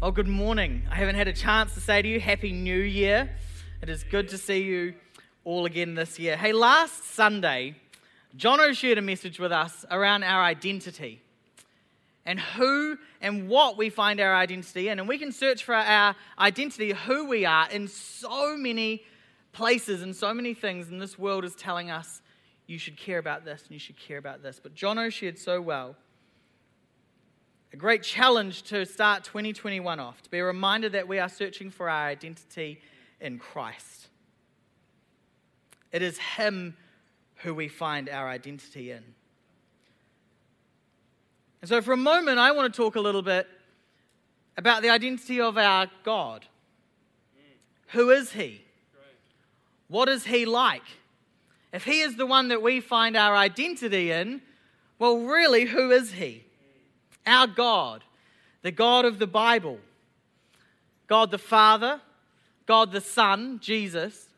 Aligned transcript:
Oh, 0.00 0.12
good 0.12 0.28
morning. 0.28 0.82
I 0.88 0.94
haven't 0.94 1.16
had 1.16 1.26
a 1.26 1.32
chance 1.32 1.74
to 1.74 1.80
say 1.80 2.00
to 2.00 2.06
you, 2.06 2.20
Happy 2.20 2.52
New 2.52 2.78
Year. 2.78 3.28
It 3.82 3.88
is 3.88 4.04
good 4.04 4.28
to 4.28 4.38
see 4.38 4.62
you 4.62 4.94
all 5.42 5.66
again 5.66 5.96
this 5.96 6.20
year. 6.20 6.36
Hey, 6.36 6.52
last 6.52 7.02
Sunday, 7.02 7.74
Jono 8.36 8.72
shared 8.76 8.98
a 8.98 9.02
message 9.02 9.40
with 9.40 9.50
us 9.50 9.84
around 9.90 10.22
our 10.22 10.40
identity 10.40 11.20
and 12.24 12.38
who 12.38 12.96
and 13.20 13.48
what 13.48 13.76
we 13.76 13.90
find 13.90 14.20
our 14.20 14.36
identity 14.36 14.88
in. 14.88 15.00
And 15.00 15.08
we 15.08 15.18
can 15.18 15.32
search 15.32 15.64
for 15.64 15.74
our 15.74 16.14
identity, 16.38 16.92
who 16.92 17.26
we 17.26 17.44
are, 17.44 17.68
in 17.68 17.88
so 17.88 18.56
many 18.56 19.02
places 19.52 20.02
and 20.02 20.14
so 20.14 20.32
many 20.32 20.54
things. 20.54 20.90
And 20.90 21.02
this 21.02 21.18
world 21.18 21.44
is 21.44 21.56
telling 21.56 21.90
us 21.90 22.22
you 22.68 22.78
should 22.78 22.96
care 22.96 23.18
about 23.18 23.44
this 23.44 23.62
and 23.62 23.72
you 23.72 23.80
should 23.80 23.98
care 23.98 24.18
about 24.18 24.44
this. 24.44 24.60
But 24.62 24.76
Jono 24.76 25.12
shared 25.12 25.40
so 25.40 25.60
well 25.60 25.96
a 27.72 27.76
great 27.76 28.02
challenge 28.02 28.62
to 28.64 28.86
start 28.86 29.24
2021 29.24 30.00
off, 30.00 30.22
to 30.22 30.30
be 30.30 30.40
reminded 30.40 30.92
that 30.92 31.06
we 31.06 31.18
are 31.18 31.28
searching 31.28 31.70
for 31.70 31.88
our 31.88 32.06
identity 32.06 32.80
in 33.20 33.38
Christ. 33.38 34.08
It 35.92 36.02
is 36.02 36.18
Him 36.18 36.76
who 37.36 37.54
we 37.54 37.68
find 37.68 38.08
our 38.08 38.28
identity 38.28 38.90
in. 38.90 39.02
And 41.60 41.68
so, 41.68 41.82
for 41.82 41.92
a 41.92 41.96
moment, 41.96 42.38
I 42.38 42.52
want 42.52 42.72
to 42.72 42.76
talk 42.76 42.96
a 42.96 43.00
little 43.00 43.22
bit 43.22 43.46
about 44.56 44.82
the 44.82 44.90
identity 44.90 45.40
of 45.40 45.58
our 45.58 45.88
God. 46.04 46.46
Who 47.88 48.10
is 48.10 48.32
He? 48.32 48.62
What 49.88 50.08
is 50.08 50.26
He 50.26 50.46
like? 50.46 50.82
If 51.72 51.84
He 51.84 52.00
is 52.00 52.16
the 52.16 52.26
one 52.26 52.48
that 52.48 52.62
we 52.62 52.80
find 52.80 53.16
our 53.16 53.36
identity 53.36 54.10
in, 54.10 54.42
well, 54.98 55.18
really, 55.18 55.66
who 55.66 55.90
is 55.90 56.12
He? 56.12 56.44
Our 57.28 57.46
God, 57.46 58.02
the 58.62 58.72
God 58.72 59.04
of 59.04 59.18
the 59.18 59.26
Bible, 59.26 59.78
God 61.06 61.30
the 61.30 61.38
Father, 61.38 62.00
God 62.66 62.92
the 62.92 63.00
Son, 63.00 63.60
Jesus, 63.62 64.28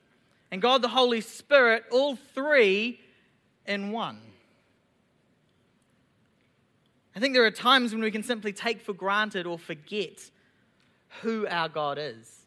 and 0.51 0.61
God 0.61 0.83
the 0.83 0.89
Holy 0.89 1.21
Spirit, 1.21 1.85
all 1.91 2.17
three 2.17 3.01
in 3.67 3.93
one. 3.93 4.21
I 7.15 7.21
think 7.21 7.35
there 7.35 7.45
are 7.45 7.51
times 7.51 7.93
when 7.93 8.03
we 8.03 8.11
can 8.11 8.23
simply 8.23 8.53
take 8.53 8.81
for 8.81 8.93
granted 8.93 9.47
or 9.47 9.59
forget 9.59 10.31
who 11.23 11.47
our 11.49 11.69
God 11.69 11.99
is, 11.99 12.47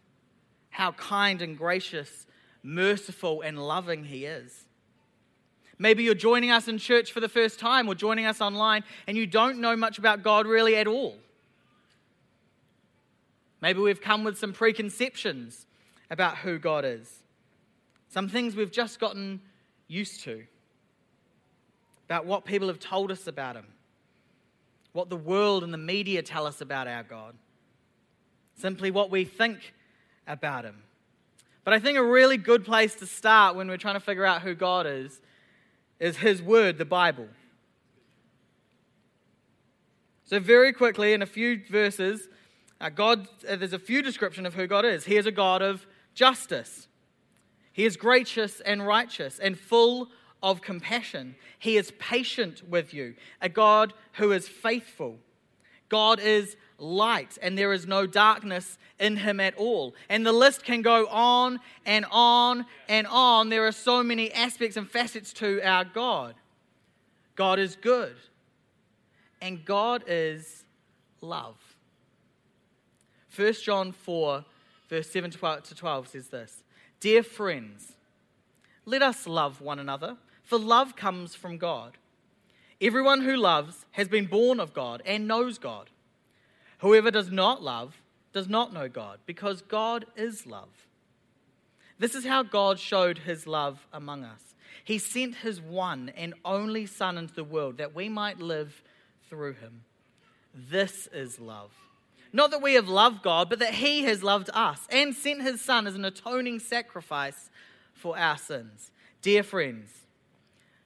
how 0.69 0.93
kind 0.93 1.41
and 1.41 1.57
gracious, 1.57 2.25
merciful 2.63 3.41
and 3.41 3.59
loving 3.59 4.05
He 4.05 4.25
is. 4.25 4.65
Maybe 5.79 6.03
you're 6.03 6.13
joining 6.13 6.51
us 6.51 6.67
in 6.67 6.77
church 6.77 7.11
for 7.11 7.19
the 7.19 7.29
first 7.29 7.59
time 7.59 7.87
or 7.87 7.95
joining 7.95 8.25
us 8.25 8.41
online 8.41 8.83
and 9.07 9.17
you 9.17 9.25
don't 9.25 9.59
know 9.59 9.75
much 9.75 9.97
about 9.97 10.23
God 10.23 10.45
really 10.45 10.75
at 10.75 10.87
all. 10.87 11.17
Maybe 13.61 13.79
we've 13.79 14.01
come 14.01 14.23
with 14.23 14.37
some 14.37 14.53
preconceptions 14.53 15.65
about 16.09 16.37
who 16.37 16.59
God 16.59 16.85
is, 16.85 17.23
some 18.09 18.27
things 18.27 18.55
we've 18.55 18.71
just 18.71 18.99
gotten 18.99 19.41
used 19.87 20.21
to, 20.21 20.43
about 22.05 22.25
what 22.25 22.43
people 22.43 22.67
have 22.67 22.79
told 22.79 23.09
us 23.09 23.25
about 23.25 23.55
Him, 23.55 23.65
what 24.91 25.09
the 25.09 25.15
world 25.15 25.63
and 25.63 25.73
the 25.73 25.77
media 25.77 26.21
tell 26.21 26.45
us 26.45 26.59
about 26.59 26.87
our 26.87 27.03
God, 27.03 27.35
simply 28.55 28.91
what 28.91 29.09
we 29.09 29.23
think 29.23 29.73
about 30.27 30.65
Him. 30.65 30.83
But 31.63 31.73
I 31.73 31.79
think 31.79 31.97
a 31.97 32.03
really 32.03 32.37
good 32.37 32.65
place 32.65 32.95
to 32.95 33.05
start 33.05 33.55
when 33.55 33.69
we're 33.69 33.77
trying 33.77 33.95
to 33.95 34.01
figure 34.01 34.25
out 34.25 34.41
who 34.41 34.53
God 34.53 34.85
is 34.85 35.21
is 36.03 36.17
His 36.17 36.41
Word, 36.41 36.77
the 36.77 36.85
Bible. 36.85 37.29
So, 40.25 40.37
very 40.37 40.73
quickly, 40.73 41.13
in 41.13 41.21
a 41.21 41.25
few 41.25 41.61
verses, 41.69 42.27
uh, 42.81 42.89
God, 42.89 43.25
uh, 43.47 43.55
there's 43.55 43.71
a 43.71 43.79
few 43.79 44.01
description 44.01 44.45
of 44.45 44.53
who 44.53 44.67
God 44.67 44.83
is. 44.83 45.05
He 45.05 45.15
is 45.15 45.25
a 45.25 45.31
God 45.31 45.61
of 45.61 45.85
justice. 46.13 46.89
He 47.71 47.85
is 47.85 47.95
gracious 47.95 48.59
and 48.59 48.85
righteous 48.85 49.39
and 49.39 49.57
full 49.57 50.09
of 50.41 50.61
compassion. 50.61 51.35
He 51.57 51.77
is 51.77 51.93
patient 51.99 52.67
with 52.67 52.93
you, 52.93 53.15
a 53.41 53.47
God 53.47 53.93
who 54.13 54.33
is 54.33 54.49
faithful. 54.49 55.19
God 55.93 56.19
is 56.19 56.55
light, 56.79 57.37
and 57.39 57.55
there 57.55 57.71
is 57.71 57.85
no 57.85 58.07
darkness 58.07 58.79
in 58.97 59.15
him 59.15 59.39
at 59.39 59.53
all. 59.57 59.93
And 60.09 60.25
the 60.25 60.31
list 60.31 60.63
can 60.63 60.81
go 60.81 61.05
on 61.05 61.59
and 61.85 62.03
on 62.09 62.65
and 62.89 63.05
on. 63.05 63.49
There 63.49 63.67
are 63.67 63.71
so 63.71 64.01
many 64.01 64.31
aspects 64.33 64.75
and 64.75 64.89
facets 64.89 65.31
to 65.33 65.61
our 65.61 65.85
God. 65.85 66.33
God 67.35 67.59
is 67.59 67.75
good, 67.75 68.15
and 69.39 69.63
God 69.63 70.03
is 70.07 70.63
love. 71.21 71.57
1 73.35 73.53
John 73.61 73.91
4, 73.91 74.43
verse 74.89 75.09
7 75.11 75.29
to 75.29 75.75
12 75.75 76.07
says 76.07 76.27
this 76.29 76.63
Dear 76.99 77.21
friends, 77.21 77.93
let 78.85 79.03
us 79.03 79.27
love 79.27 79.61
one 79.61 79.77
another, 79.77 80.17
for 80.41 80.57
love 80.57 80.95
comes 80.95 81.35
from 81.35 81.59
God. 81.59 81.99
Everyone 82.83 83.21
who 83.21 83.37
loves 83.37 83.85
has 83.91 84.09
been 84.09 84.25
born 84.25 84.59
of 84.59 84.73
God 84.73 85.01
and 85.05 85.25
knows 85.25 85.57
God. 85.57 85.89
Whoever 86.79 87.11
does 87.11 87.31
not 87.31 87.63
love 87.63 88.01
does 88.33 88.49
not 88.49 88.73
know 88.73 88.89
God, 88.89 89.19
because 89.25 89.61
God 89.61 90.05
is 90.17 90.45
love. 90.45 90.67
This 91.97 92.13
is 92.13 92.25
how 92.25 92.43
God 92.43 92.79
showed 92.79 93.19
his 93.19 93.47
love 93.47 93.87
among 93.93 94.25
us. 94.25 94.53
He 94.83 94.97
sent 94.97 95.35
his 95.35 95.61
one 95.61 96.11
and 96.17 96.33
only 96.43 96.85
Son 96.85 97.17
into 97.17 97.33
the 97.33 97.45
world 97.45 97.77
that 97.77 97.95
we 97.95 98.09
might 98.09 98.39
live 98.39 98.83
through 99.29 99.53
him. 99.53 99.85
This 100.53 101.07
is 101.13 101.39
love. 101.39 101.71
Not 102.33 102.51
that 102.51 102.61
we 102.61 102.73
have 102.73 102.89
loved 102.89 103.23
God, 103.23 103.49
but 103.49 103.59
that 103.59 103.75
he 103.75 104.03
has 104.03 104.23
loved 104.23 104.49
us 104.53 104.87
and 104.89 105.15
sent 105.15 105.41
his 105.41 105.61
Son 105.61 105.87
as 105.87 105.95
an 105.95 106.03
atoning 106.03 106.59
sacrifice 106.59 107.49
for 107.93 108.17
our 108.17 108.37
sins. 108.37 108.91
Dear 109.21 109.43
friends, 109.43 110.02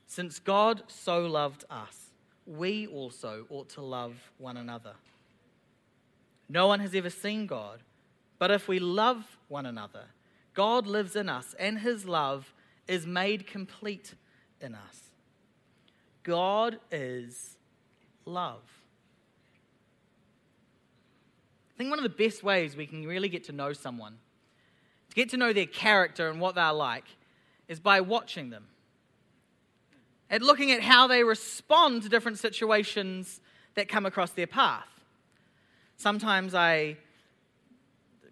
since 0.07 0.39
God 0.39 0.83
so 0.87 1.25
loved 1.25 1.65
us, 1.69 2.11
we 2.45 2.87
also 2.87 3.45
ought 3.49 3.69
to 3.69 3.81
love 3.81 4.31
one 4.37 4.57
another. 4.57 4.93
No 6.49 6.67
one 6.67 6.79
has 6.79 6.95
ever 6.95 7.09
seen 7.09 7.45
God. 7.45 7.81
But 8.39 8.51
if 8.51 8.67
we 8.67 8.79
love 8.79 9.37
one 9.47 9.65
another, 9.65 10.05
God 10.53 10.87
lives 10.87 11.15
in 11.15 11.27
us, 11.27 11.55
and 11.59 11.79
his 11.79 12.05
love 12.05 12.53
is 12.87 13.05
made 13.05 13.45
complete 13.47 14.13
in 14.61 14.75
us. 14.75 15.09
God 16.23 16.79
is 16.91 17.57
love. 18.25 18.61
I 21.73 21.77
think 21.77 21.89
one 21.89 21.99
of 21.99 22.03
the 22.03 22.09
best 22.09 22.43
ways 22.43 22.75
we 22.75 22.87
can 22.87 23.05
really 23.05 23.29
get 23.29 23.43
to 23.45 23.51
know 23.51 23.73
someone, 23.73 24.17
to 25.09 25.15
get 25.15 25.29
to 25.29 25.37
know 25.37 25.53
their 25.53 25.65
character 25.65 26.29
and 26.29 26.39
what 26.39 26.55
they're 26.55 26.73
like, 26.73 27.05
is 27.67 27.79
by 27.79 28.01
watching 28.01 28.49
them. 28.49 28.67
At 30.29 30.41
looking 30.41 30.71
at 30.71 30.81
how 30.81 31.07
they 31.07 31.23
respond 31.23 32.03
to 32.03 32.09
different 32.09 32.37
situations 32.39 33.39
that 33.75 33.87
come 33.87 34.05
across 34.05 34.31
their 34.31 34.47
path. 34.47 34.89
Sometimes 35.95 36.53
I 36.53 36.97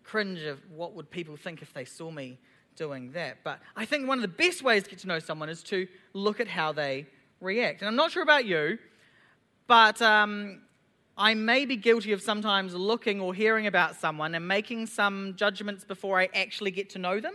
cringe 0.03 0.41
of 0.43 0.59
what 0.71 0.93
would 0.93 1.09
people 1.09 1.35
think 1.35 1.61
if 1.61 1.73
they 1.73 1.85
saw 1.85 2.11
me 2.11 2.37
doing 2.75 3.11
that. 3.13 3.37
But 3.43 3.59
I 3.75 3.85
think 3.85 4.07
one 4.07 4.17
of 4.17 4.21
the 4.21 4.27
best 4.27 4.61
ways 4.61 4.83
to 4.83 4.89
get 4.89 4.99
to 4.99 5.07
know 5.07 5.19
someone 5.19 5.49
is 5.49 5.63
to 5.63 5.87
look 6.13 6.39
at 6.39 6.47
how 6.47 6.71
they 6.71 7.07
react. 7.41 7.81
And 7.81 7.87
I'm 7.87 7.95
not 7.95 8.11
sure 8.11 8.23
about 8.23 8.45
you, 8.45 8.77
but 9.67 10.01
um, 10.01 10.61
I 11.17 11.33
may 11.33 11.65
be 11.65 11.75
guilty 11.75 12.11
of 12.11 12.21
sometimes 12.21 12.73
looking 12.75 13.21
or 13.21 13.33
hearing 13.33 13.67
about 13.67 13.95
someone 13.95 14.35
and 14.35 14.47
making 14.47 14.87
some 14.87 15.33
judgments 15.35 15.83
before 15.83 16.19
I 16.19 16.29
actually 16.35 16.71
get 16.71 16.89
to 16.91 16.99
know 16.99 17.19
them. 17.19 17.33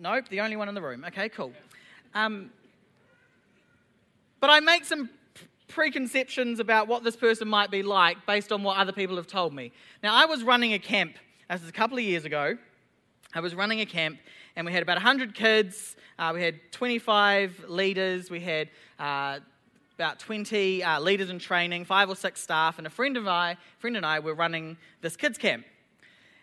Nope, 0.00 0.28
the 0.28 0.40
only 0.40 0.56
one 0.56 0.68
in 0.68 0.74
the 0.74 0.82
room. 0.82 1.04
Okay, 1.08 1.28
cool. 1.28 1.52
Um, 2.14 2.50
but 4.40 4.50
I 4.50 4.60
make 4.60 4.84
some 4.84 5.10
preconceptions 5.68 6.60
about 6.60 6.88
what 6.88 7.04
this 7.04 7.16
person 7.16 7.48
might 7.48 7.70
be 7.70 7.82
like 7.82 8.26
based 8.26 8.52
on 8.52 8.62
what 8.62 8.78
other 8.78 8.92
people 8.92 9.16
have 9.16 9.26
told 9.26 9.52
me. 9.52 9.72
Now, 10.02 10.14
I 10.14 10.24
was 10.24 10.42
running 10.42 10.72
a 10.72 10.78
camp, 10.78 11.16
this 11.50 11.60
was 11.60 11.68
a 11.68 11.72
couple 11.72 11.98
of 11.98 12.04
years 12.04 12.24
ago. 12.24 12.56
I 13.34 13.40
was 13.40 13.54
running 13.54 13.80
a 13.80 13.86
camp, 13.86 14.18
and 14.56 14.66
we 14.66 14.72
had 14.72 14.82
about 14.82 14.96
100 14.96 15.34
kids. 15.34 15.96
Uh, 16.18 16.32
we 16.34 16.42
had 16.42 16.60
25 16.72 17.66
leaders. 17.68 18.30
We 18.30 18.40
had 18.40 18.70
uh, 18.98 19.40
about 19.96 20.18
20 20.18 20.82
uh, 20.82 21.00
leaders 21.00 21.28
in 21.28 21.38
training, 21.38 21.84
five 21.84 22.08
or 22.08 22.16
six 22.16 22.40
staff, 22.40 22.78
and 22.78 22.86
a 22.86 22.90
friend 22.90 23.16
of 23.16 23.28
I, 23.28 23.56
friend 23.78 23.96
and 23.96 24.06
I 24.06 24.20
were 24.20 24.34
running 24.34 24.78
this 25.02 25.16
kids 25.16 25.36
camp. 25.36 25.66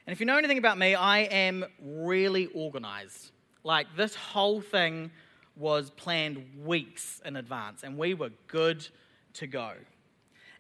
And 0.06 0.14
if 0.14 0.20
you 0.20 0.26
know 0.28 0.38
anything 0.38 0.60
about 0.60 0.78
me, 0.78 0.94
I 0.94 1.20
am 1.20 1.66
really 1.82 2.46
organized. 2.48 3.32
Like 3.64 3.88
this 3.98 4.14
whole 4.14 4.62
thing 4.62 5.10
was 5.56 5.90
planned 5.92 6.44
weeks 6.64 7.22
in 7.26 7.36
advance, 7.36 7.84
and 7.84 7.98
we 7.98 8.14
were 8.14 8.32
good 8.48 8.88
to 9.34 9.48
go. 9.48 9.74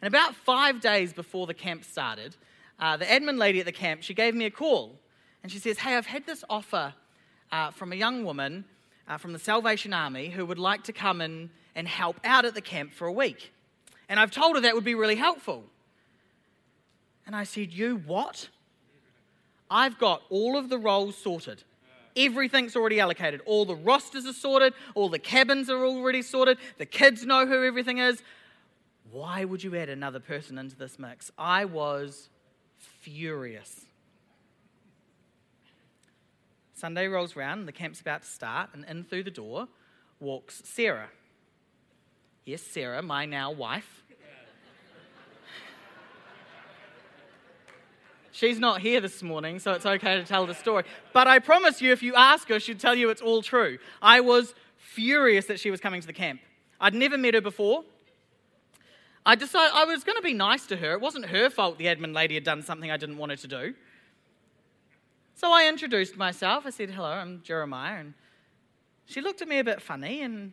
And 0.01 0.07
about 0.07 0.36
five 0.36 0.81
days 0.81 1.13
before 1.13 1.47
the 1.47 1.53
camp 1.53 1.83
started, 1.83 2.36
uh, 2.80 2.97
the 2.97 3.06
admin 3.06 3.38
lady 3.38 3.59
at 3.59 3.65
the 3.65 3.71
camp, 3.71 4.03
she 4.03 4.13
gave 4.13 4.36
me 4.36 4.45
a 4.45 4.51
call. 4.51 5.00
And 5.44 5.51
she 5.51 5.59
says, 5.59 5.77
hey, 5.77 5.95
I've 5.95 6.07
had 6.07 6.25
this 6.25 6.44
offer 6.50 6.94
uh, 7.51 7.71
from 7.71 7.94
a 7.94 7.95
young 7.95 8.25
woman 8.25 8.65
uh, 9.07 9.18
from 9.18 9.33
the 9.33 9.39
Salvation 9.39 9.94
Army 9.94 10.30
who 10.30 10.45
would 10.45 10.59
like 10.59 10.83
to 10.86 10.94
come 10.94 11.21
in 11.21 11.50
and 11.75 11.88
help 11.88 12.19
out 12.24 12.45
at 12.45 12.56
the 12.56 12.62
camp 12.62 12.94
for 12.94 13.07
a 13.07 13.12
week. 13.12 13.51
And 14.09 14.19
I've 14.19 14.31
told 14.31 14.56
her 14.56 14.62
that 14.62 14.75
would 14.75 14.83
be 14.83 14.95
really 14.95 15.15
helpful. 15.15 15.63
And 17.25 17.36
I 17.36 17.44
said, 17.44 17.71
You 17.71 17.97
what? 18.06 18.50
I've 19.69 19.97
got 19.97 20.21
all 20.30 20.57
of 20.57 20.69
the 20.69 20.77
roles 20.77 21.18
sorted. 21.18 21.63
Everything's 22.16 22.76
already 22.76 23.00
allocated. 23.00 23.42
All 23.46 23.66
the 23.66 23.76
rosters 23.76 24.26
are 24.26 24.34
sorted. 24.34 24.74
All 24.94 25.10
the 25.10 25.20
cabins 25.20 25.70
are 25.70 25.86
already 25.86 26.22
sorted. 26.22 26.58
The 26.78 26.86
kids 26.86 27.26
know 27.26 27.46
who 27.46 27.64
everything 27.66 27.98
is. 27.98 28.22
Why 29.12 29.46
would 29.46 29.64
you 29.64 29.76
add 29.76 29.90
another 29.90 30.20
person 30.20 30.58
into 30.58 30.76
this 30.76 30.98
mix? 30.98 31.32
I 31.38 31.66
was 31.66 32.30
furious. 32.78 33.86
Sunday 36.74 37.08
rolls 37.08 37.36
around, 37.36 37.66
the 37.66 37.72
camp's 37.72 38.02
about 38.02 38.24
to 38.24 38.28
start, 38.28 38.70
and 38.74 38.86
in 38.86 39.04
through 39.04 39.24
the 39.24 39.32
door 39.32 39.68
walks 40.20 40.62
Sarah. 40.66 41.10
Yes, 42.46 42.62
Sarah, 42.62 43.02
my 43.02 43.26
now 43.26 43.52
wife. 43.52 44.04
She's 48.36 48.60
not 48.60 48.82
here 48.82 49.00
this 49.00 49.24
morning, 49.24 49.60
so 49.60 49.72
it's 49.72 49.86
okay 49.86 50.18
to 50.18 50.26
tell 50.26 50.46
the 50.46 50.54
story. 50.54 50.84
But 51.14 51.26
I 51.26 51.40
promise 51.40 51.82
you, 51.82 51.94
if 51.94 52.04
you 52.04 52.16
ask 52.16 52.50
her, 52.50 52.60
she'll 52.60 52.76
tell 52.76 52.94
you 52.94 53.10
it's 53.10 53.22
all 53.22 53.42
true. 53.42 53.78
I 54.02 54.20
was 54.20 54.54
furious 54.76 55.46
that 55.46 55.58
she 55.58 55.72
was 55.72 55.80
coming 55.80 56.02
to 56.02 56.08
the 56.08 56.12
camp. 56.12 56.42
I'd 56.82 56.94
never 56.94 57.18
met 57.18 57.34
her 57.34 57.40
before. 57.40 57.86
I 59.26 59.36
decided 59.36 59.72
I 59.74 59.86
was 59.86 60.04
going 60.04 60.18
to 60.18 60.22
be 60.22 60.34
nice 60.34 60.68
to 60.68 60.76
her. 60.76 60.92
It 60.92 61.00
wasn't 61.00 61.28
her 61.28 61.50
fault 61.50 61.78
the 61.78 61.86
admin 61.86 62.14
lady 62.14 62.34
had 62.34 62.44
done 62.44 62.62
something 62.62 62.92
I 62.92 62.98
didn't 62.98 63.18
want 63.18 63.32
her 63.32 63.38
to 63.38 63.48
do. 63.48 63.74
So 65.36 65.54
I 65.54 65.70
introduced 65.70 66.18
myself. 66.18 66.66
I 66.66 66.72
said, 66.72 66.90
Hello, 66.90 67.08
I'm 67.08 67.42
Jeremiah. 67.42 68.02
And 68.02 68.16
she 69.06 69.22
looked 69.22 69.42
at 69.42 69.48
me 69.48 69.60
a 69.60 69.64
bit 69.64 69.81
funny 69.81 70.24
and 70.24 70.52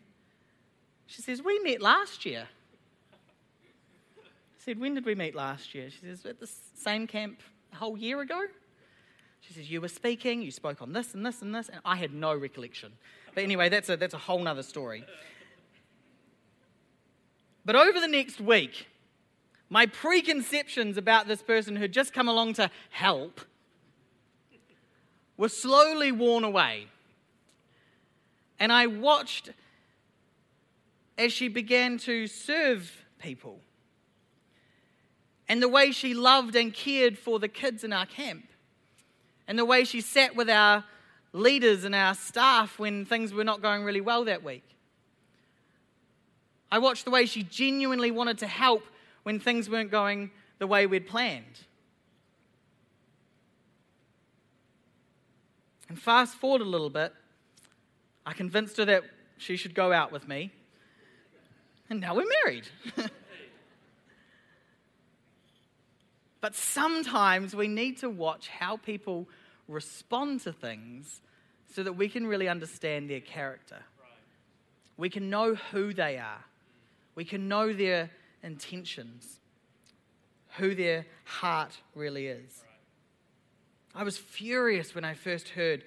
she 1.08 1.20
says, 1.20 1.42
We 1.42 1.58
met 1.58 1.82
last 1.82 2.24
year. 2.24 2.46
I 4.18 4.58
said, 4.58 4.78
When 4.78 4.94
did 4.94 5.04
we 5.04 5.16
meet 5.16 5.34
last 5.34 5.74
year? 5.74 5.90
She 5.90 6.06
says, 6.06 6.24
At 6.24 6.38
the 6.38 6.48
same 6.76 7.08
camp 7.08 7.40
a 7.72 7.76
whole 7.76 7.96
year 7.96 8.20
ago. 8.20 8.40
She 9.40 9.52
says, 9.54 9.70
You 9.70 9.80
were 9.80 9.88
speaking, 9.88 10.42
you 10.42 10.50
spoke 10.50 10.82
on 10.82 10.92
this 10.92 11.14
and 11.14 11.24
this 11.24 11.42
and 11.42 11.54
this, 11.54 11.68
and 11.68 11.80
I 11.84 11.96
had 11.96 12.12
no 12.12 12.34
recollection. 12.34 12.92
But 13.34 13.44
anyway, 13.44 13.68
that's 13.68 13.88
a, 13.88 13.96
that's 13.96 14.14
a 14.14 14.18
whole 14.18 14.40
nother 14.40 14.62
story. 14.62 15.04
But 17.64 17.76
over 17.76 18.00
the 18.00 18.08
next 18.08 18.40
week, 18.40 18.86
my 19.68 19.86
preconceptions 19.86 20.96
about 20.96 21.28
this 21.28 21.42
person 21.42 21.76
who'd 21.76 21.92
just 21.92 22.12
come 22.12 22.28
along 22.28 22.54
to 22.54 22.70
help 22.90 23.40
were 25.36 25.48
slowly 25.48 26.12
worn 26.12 26.44
away. 26.44 26.88
And 28.58 28.72
I 28.72 28.86
watched 28.86 29.50
as 31.18 31.32
she 31.32 31.48
began 31.48 31.98
to 31.98 32.26
serve 32.26 33.04
people 33.18 33.60
and 35.52 35.62
the 35.62 35.68
way 35.68 35.92
she 35.92 36.14
loved 36.14 36.56
and 36.56 36.72
cared 36.72 37.18
for 37.18 37.38
the 37.38 37.46
kids 37.46 37.84
in 37.84 37.92
our 37.92 38.06
camp, 38.06 38.48
and 39.46 39.58
the 39.58 39.66
way 39.66 39.84
she 39.84 40.00
sat 40.00 40.34
with 40.34 40.48
our 40.48 40.82
leaders 41.34 41.84
and 41.84 41.94
our 41.94 42.14
staff 42.14 42.78
when 42.78 43.04
things 43.04 43.34
were 43.34 43.44
not 43.44 43.60
going 43.60 43.84
really 43.84 44.00
well 44.00 44.24
that 44.24 44.42
week. 44.42 44.64
I 46.70 46.78
watched 46.78 47.04
the 47.04 47.10
way 47.10 47.26
she 47.26 47.42
genuinely 47.42 48.10
wanted 48.10 48.38
to 48.38 48.46
help 48.46 48.82
when 49.24 49.38
things 49.38 49.68
weren't 49.68 49.90
going 49.90 50.30
the 50.58 50.66
way 50.66 50.86
we'd 50.86 51.06
planned. 51.06 51.60
And 55.90 56.00
fast 56.00 56.34
forward 56.36 56.62
a 56.62 56.64
little 56.64 56.88
bit, 56.88 57.12
I 58.24 58.32
convinced 58.32 58.78
her 58.78 58.86
that 58.86 59.02
she 59.36 59.58
should 59.58 59.74
go 59.74 59.92
out 59.92 60.12
with 60.12 60.26
me, 60.26 60.50
and 61.90 62.00
now 62.00 62.14
we're 62.14 62.24
married. 62.42 62.68
But 66.42 66.56
sometimes 66.56 67.54
we 67.54 67.68
need 67.68 67.98
to 67.98 68.10
watch 68.10 68.48
how 68.48 68.76
people 68.76 69.28
respond 69.68 70.40
to 70.40 70.52
things 70.52 71.22
so 71.72 71.84
that 71.84 71.92
we 71.92 72.08
can 72.08 72.26
really 72.26 72.48
understand 72.48 73.08
their 73.08 73.20
character. 73.20 73.78
We 74.96 75.08
can 75.08 75.30
know 75.30 75.54
who 75.54 75.94
they 75.94 76.18
are, 76.18 76.44
we 77.14 77.24
can 77.24 77.48
know 77.48 77.72
their 77.72 78.10
intentions, 78.42 79.38
who 80.58 80.74
their 80.74 81.06
heart 81.24 81.78
really 81.94 82.26
is. 82.26 82.64
I 83.94 84.02
was 84.02 84.18
furious 84.18 84.96
when 84.96 85.04
I 85.04 85.14
first 85.14 85.50
heard 85.50 85.84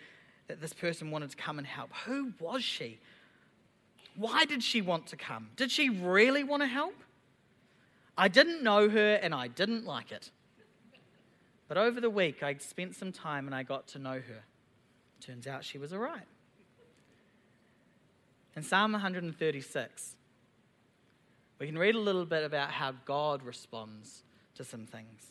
that 0.48 0.62
this 0.62 0.74
person 0.74 1.12
wanted 1.12 1.32
to 1.32 1.36
come 1.36 1.58
and 1.58 1.68
help. 1.68 1.92
Who 2.06 2.32
was 2.40 2.64
she? 2.64 3.00
Why 4.16 4.46
did 4.46 4.64
she 4.64 4.82
want 4.82 5.08
to 5.08 5.18
come? 5.18 5.50
Did 5.58 5.70
she 5.70 5.90
really 5.90 6.46
want 6.46 6.62
to 6.62 6.68
help? 6.68 6.96
I 8.18 8.30
didn't 8.30 8.64
know 8.64 8.88
her 8.88 9.16
and 9.16 9.36
I 9.36 9.50
didn't 9.50 9.86
like 9.86 10.14
it. 10.14 10.32
But 11.68 11.78
over 11.78 12.00
the 12.00 12.10
week, 12.10 12.44
I 12.44 12.56
spent 12.56 12.96
some 12.96 13.12
time 13.12 13.48
and 13.48 13.56
I 13.56 13.64
got 13.64 13.88
to 13.90 14.00
know 14.00 14.14
her. 14.14 14.44
Turns 15.20 15.48
out 15.48 15.64
she 15.64 15.78
was 15.78 15.94
all 15.94 16.00
right. 16.00 16.28
In 18.56 18.64
Psalm 18.64 18.92
136, 18.94 20.16
we 21.60 21.66
can 21.66 21.78
read 21.78 21.96
a 21.96 22.00
little 22.00 22.26
bit 22.26 22.44
about 22.44 22.72
how 22.72 22.94
God 23.06 23.44
responds 23.44 24.24
to 24.56 24.64
some 24.64 24.86
things. 24.86 25.26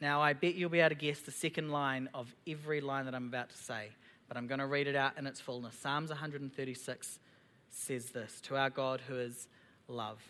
Now, 0.00 0.22
I 0.22 0.32
bet 0.32 0.54
you'll 0.54 0.70
be 0.70 0.80
able 0.80 0.90
to 0.90 0.94
guess 0.94 1.20
the 1.20 1.30
second 1.30 1.70
line 1.70 2.08
of 2.14 2.34
every 2.46 2.80
line 2.80 3.04
that 3.04 3.14
I'm 3.14 3.26
about 3.26 3.50
to 3.50 3.56
say, 3.56 3.88
but 4.28 4.36
I'm 4.36 4.46
going 4.46 4.60
to 4.60 4.66
read 4.66 4.86
it 4.86 4.96
out 4.96 5.18
in 5.18 5.26
its 5.26 5.40
fullness. 5.40 5.76
Psalms 5.76 6.10
136 6.10 7.18
says 7.70 8.10
this 8.10 8.40
To 8.42 8.56
our 8.56 8.70
God 8.70 9.02
who 9.08 9.18
is 9.18 9.48
love. 9.88 10.20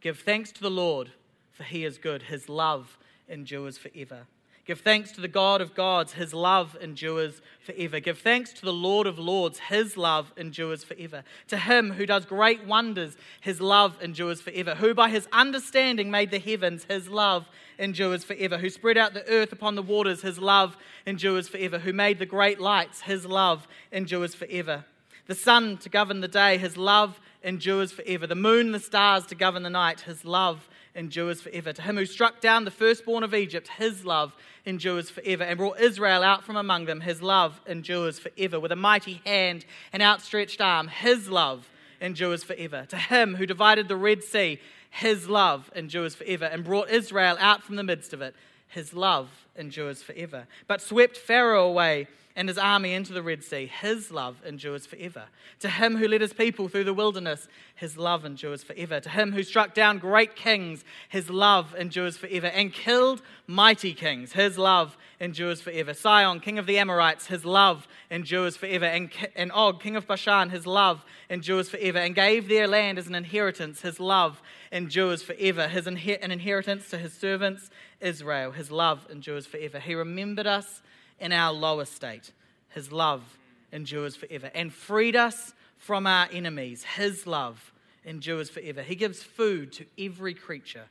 Give 0.00 0.18
thanks 0.18 0.52
to 0.52 0.60
the 0.60 0.70
Lord, 0.70 1.10
for 1.56 1.64
he 1.64 1.84
is 1.84 1.98
good. 1.98 2.24
His 2.24 2.48
love 2.48 2.98
endures 3.28 3.78
forever. 3.78 4.26
Give 4.66 4.80
thanks 4.80 5.12
to 5.12 5.20
the 5.20 5.28
God 5.28 5.60
of 5.60 5.76
gods, 5.76 6.14
his 6.14 6.34
love 6.34 6.76
endures 6.80 7.40
forever. 7.60 8.00
Give 8.00 8.18
thanks 8.18 8.52
to 8.54 8.62
the 8.62 8.72
Lord 8.72 9.06
of 9.06 9.16
lords, 9.16 9.60
his 9.60 9.96
love 9.96 10.32
endures 10.36 10.82
forever. 10.82 11.22
To 11.48 11.56
him 11.56 11.92
who 11.92 12.04
does 12.04 12.24
great 12.24 12.66
wonders, 12.66 13.16
his 13.40 13.60
love 13.60 13.96
endures 14.02 14.40
forever. 14.40 14.74
Who 14.74 14.92
by 14.92 15.08
his 15.08 15.28
understanding 15.32 16.10
made 16.10 16.32
the 16.32 16.40
heavens, 16.40 16.84
his 16.88 17.08
love 17.08 17.46
endures 17.78 18.24
forever. 18.24 18.58
Who 18.58 18.68
spread 18.68 18.98
out 18.98 19.14
the 19.14 19.28
earth 19.28 19.52
upon 19.52 19.76
the 19.76 19.82
waters, 19.82 20.22
his 20.22 20.40
love 20.40 20.76
endures 21.06 21.48
forever. 21.48 21.78
Who 21.78 21.92
made 21.92 22.18
the 22.18 22.26
great 22.26 22.60
lights, 22.60 23.02
his 23.02 23.24
love 23.24 23.68
endures 23.92 24.34
forever. 24.34 24.84
The 25.28 25.36
sun 25.36 25.76
to 25.78 25.88
govern 25.88 26.22
the 26.22 26.28
day, 26.28 26.58
his 26.58 26.76
love 26.76 27.20
endures 27.44 27.92
forever. 27.92 28.26
The 28.26 28.34
moon 28.34 28.72
the 28.72 28.80
stars 28.80 29.26
to 29.26 29.36
govern 29.36 29.62
the 29.62 29.70
night, 29.70 30.00
his 30.00 30.24
love 30.24 30.68
endures 30.96 31.40
forever. 31.40 31.72
To 31.72 31.82
him 31.82 31.96
who 31.96 32.06
struck 32.06 32.40
down 32.40 32.64
the 32.64 32.70
firstborn 32.70 33.22
of 33.22 33.34
Egypt, 33.34 33.68
his 33.68 34.04
love 34.04 34.34
endures 34.64 35.10
forever, 35.10 35.44
and 35.44 35.58
brought 35.58 35.78
Israel 35.78 36.22
out 36.22 36.44
from 36.44 36.56
among 36.56 36.86
them, 36.86 37.02
his 37.02 37.22
love 37.22 37.60
endures 37.66 38.18
forever. 38.18 38.58
With 38.58 38.72
a 38.72 38.76
mighty 38.76 39.20
hand 39.24 39.64
and 39.92 40.02
outstretched 40.02 40.60
arm, 40.60 40.88
his 40.88 41.28
love 41.28 41.68
endures 42.00 42.42
forever. 42.42 42.86
To 42.88 42.96
him 42.96 43.36
who 43.36 43.46
divided 43.46 43.88
the 43.88 43.96
Red 43.96 44.24
Sea, 44.24 44.60
his 44.90 45.28
love 45.28 45.70
endures 45.76 46.14
forever, 46.14 46.46
and 46.46 46.64
brought 46.64 46.90
Israel 46.90 47.36
out 47.38 47.62
from 47.62 47.76
the 47.76 47.84
midst 47.84 48.12
of 48.12 48.22
it, 48.22 48.34
his 48.68 48.94
love 48.94 49.28
endures 49.56 50.02
forever. 50.02 50.46
But 50.66 50.80
swept 50.80 51.16
Pharaoh 51.16 51.68
away 51.68 52.08
and 52.36 52.48
his 52.48 52.58
army 52.58 52.92
into 52.92 53.14
the 53.14 53.22
Red 53.22 53.42
Sea. 53.42 53.66
His 53.80 54.10
love 54.10 54.36
endures 54.46 54.84
forever. 54.84 55.24
To 55.60 55.70
him 55.70 55.96
who 55.96 56.06
led 56.06 56.20
his 56.20 56.34
people 56.34 56.68
through 56.68 56.84
the 56.84 56.92
wilderness, 56.92 57.48
his 57.74 57.96
love 57.96 58.26
endures 58.26 58.62
forever. 58.62 59.00
To 59.00 59.08
him 59.08 59.32
who 59.32 59.42
struck 59.42 59.72
down 59.72 59.98
great 59.98 60.36
kings, 60.36 60.84
his 61.08 61.30
love 61.30 61.74
endures 61.74 62.18
forever. 62.18 62.48
And 62.48 62.74
killed 62.74 63.22
mighty 63.46 63.94
kings, 63.94 64.34
his 64.34 64.58
love 64.58 64.98
endures 65.18 65.62
forever. 65.62 65.94
Sihon, 65.94 66.40
king 66.40 66.58
of 66.58 66.66
the 66.66 66.78
Amorites, 66.78 67.28
his 67.28 67.46
love 67.46 67.88
endures 68.10 68.54
forever. 68.54 68.84
And, 68.84 69.10
and 69.34 69.50
Og, 69.52 69.80
king 69.80 69.96
of 69.96 70.06
Bashan, 70.06 70.50
his 70.50 70.66
love 70.66 71.06
endures 71.30 71.70
forever. 71.70 71.98
And 71.98 72.14
gave 72.14 72.48
their 72.48 72.68
land 72.68 72.98
as 72.98 73.06
an 73.06 73.14
inheritance, 73.14 73.80
his 73.80 73.98
love 73.98 74.42
endures 74.70 75.22
forever. 75.22 75.68
His 75.68 75.86
inher- 75.86 76.22
an 76.22 76.30
inheritance 76.30 76.90
to 76.90 76.98
his 76.98 77.14
servants 77.14 77.70
Israel, 78.00 78.52
his 78.52 78.70
love 78.70 79.06
endures 79.10 79.46
forever. 79.46 79.78
He 79.78 79.94
remembered 79.94 80.46
us 80.46 80.82
in 81.18 81.32
our 81.32 81.52
lower 81.52 81.84
state. 81.84 82.32
His 82.68 82.92
love 82.92 83.38
endures 83.72 84.16
forever. 84.16 84.50
And 84.54 84.72
freed 84.72 85.16
us 85.16 85.54
from 85.76 86.06
our 86.06 86.28
enemies. 86.32 86.84
His 86.84 87.26
love 87.26 87.72
endures 88.04 88.50
forever. 88.50 88.82
He 88.82 88.94
gives 88.94 89.22
food 89.22 89.72
to 89.72 89.86
every 89.98 90.34
creature. 90.34 90.86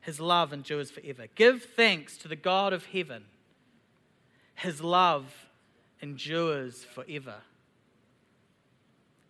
His 0.00 0.20
love 0.20 0.52
endures 0.52 0.90
forever. 0.90 1.26
Give 1.34 1.62
thanks 1.62 2.16
to 2.18 2.28
the 2.28 2.36
God 2.36 2.72
of 2.72 2.86
heaven. 2.86 3.24
His 4.54 4.82
love 4.82 5.48
endures 6.00 6.84
forever. 6.84 7.36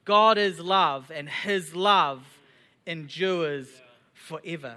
God 0.05 0.39
is 0.39 0.59
love, 0.59 1.11
and 1.15 1.29
His 1.29 1.75
love 1.75 2.25
endures 2.87 3.69
forever. 4.13 4.77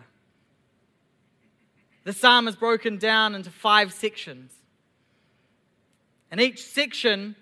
The 2.03 2.13
psalm 2.13 2.47
is 2.47 2.55
broken 2.55 2.97
down 2.97 3.33
into 3.35 3.49
five 3.49 3.93
sections. 3.93 4.51
And 6.29 6.41
each 6.41 6.63
section 6.63 7.35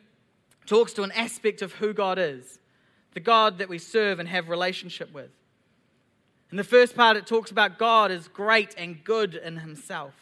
talks 0.66 0.94
to 0.94 1.04
an 1.04 1.12
aspect 1.12 1.62
of 1.62 1.74
who 1.74 1.94
God 1.94 2.20
is, 2.20 2.60
the 3.14 3.20
God 3.20 3.58
that 3.58 3.70
we 3.70 3.78
serve 3.78 4.20
and 4.20 4.30
have 4.30 4.50
relationship 4.50 5.14
with. 5.14 5.32
In 6.52 6.58
the 6.58 6.64
first 6.64 6.96
part, 6.96 7.18
it 7.18 7.26
talks 7.26 7.50
about 7.50 7.80
God 7.80 8.12
as 8.12 8.28
great 8.28 8.76
and 8.78 9.04
good 9.04 9.36
in 9.36 9.58
himself. 9.58 10.14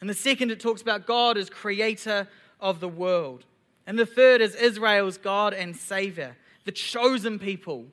In 0.00 0.06
the 0.06 0.14
second, 0.14 0.50
it 0.50 0.60
talks 0.60 0.80
about 0.82 1.06
God 1.06 1.36
as 1.36 1.50
creator 1.50 2.28
of 2.60 2.80
the 2.80 2.88
world. 2.88 3.44
And 3.86 3.98
the 3.98 4.06
third 4.06 4.40
is 4.40 4.54
Israel's 4.54 5.18
God 5.18 5.52
and 5.52 5.76
Savior, 5.76 6.36
the 6.64 6.72
chosen 6.72 7.38
people, 7.38 7.86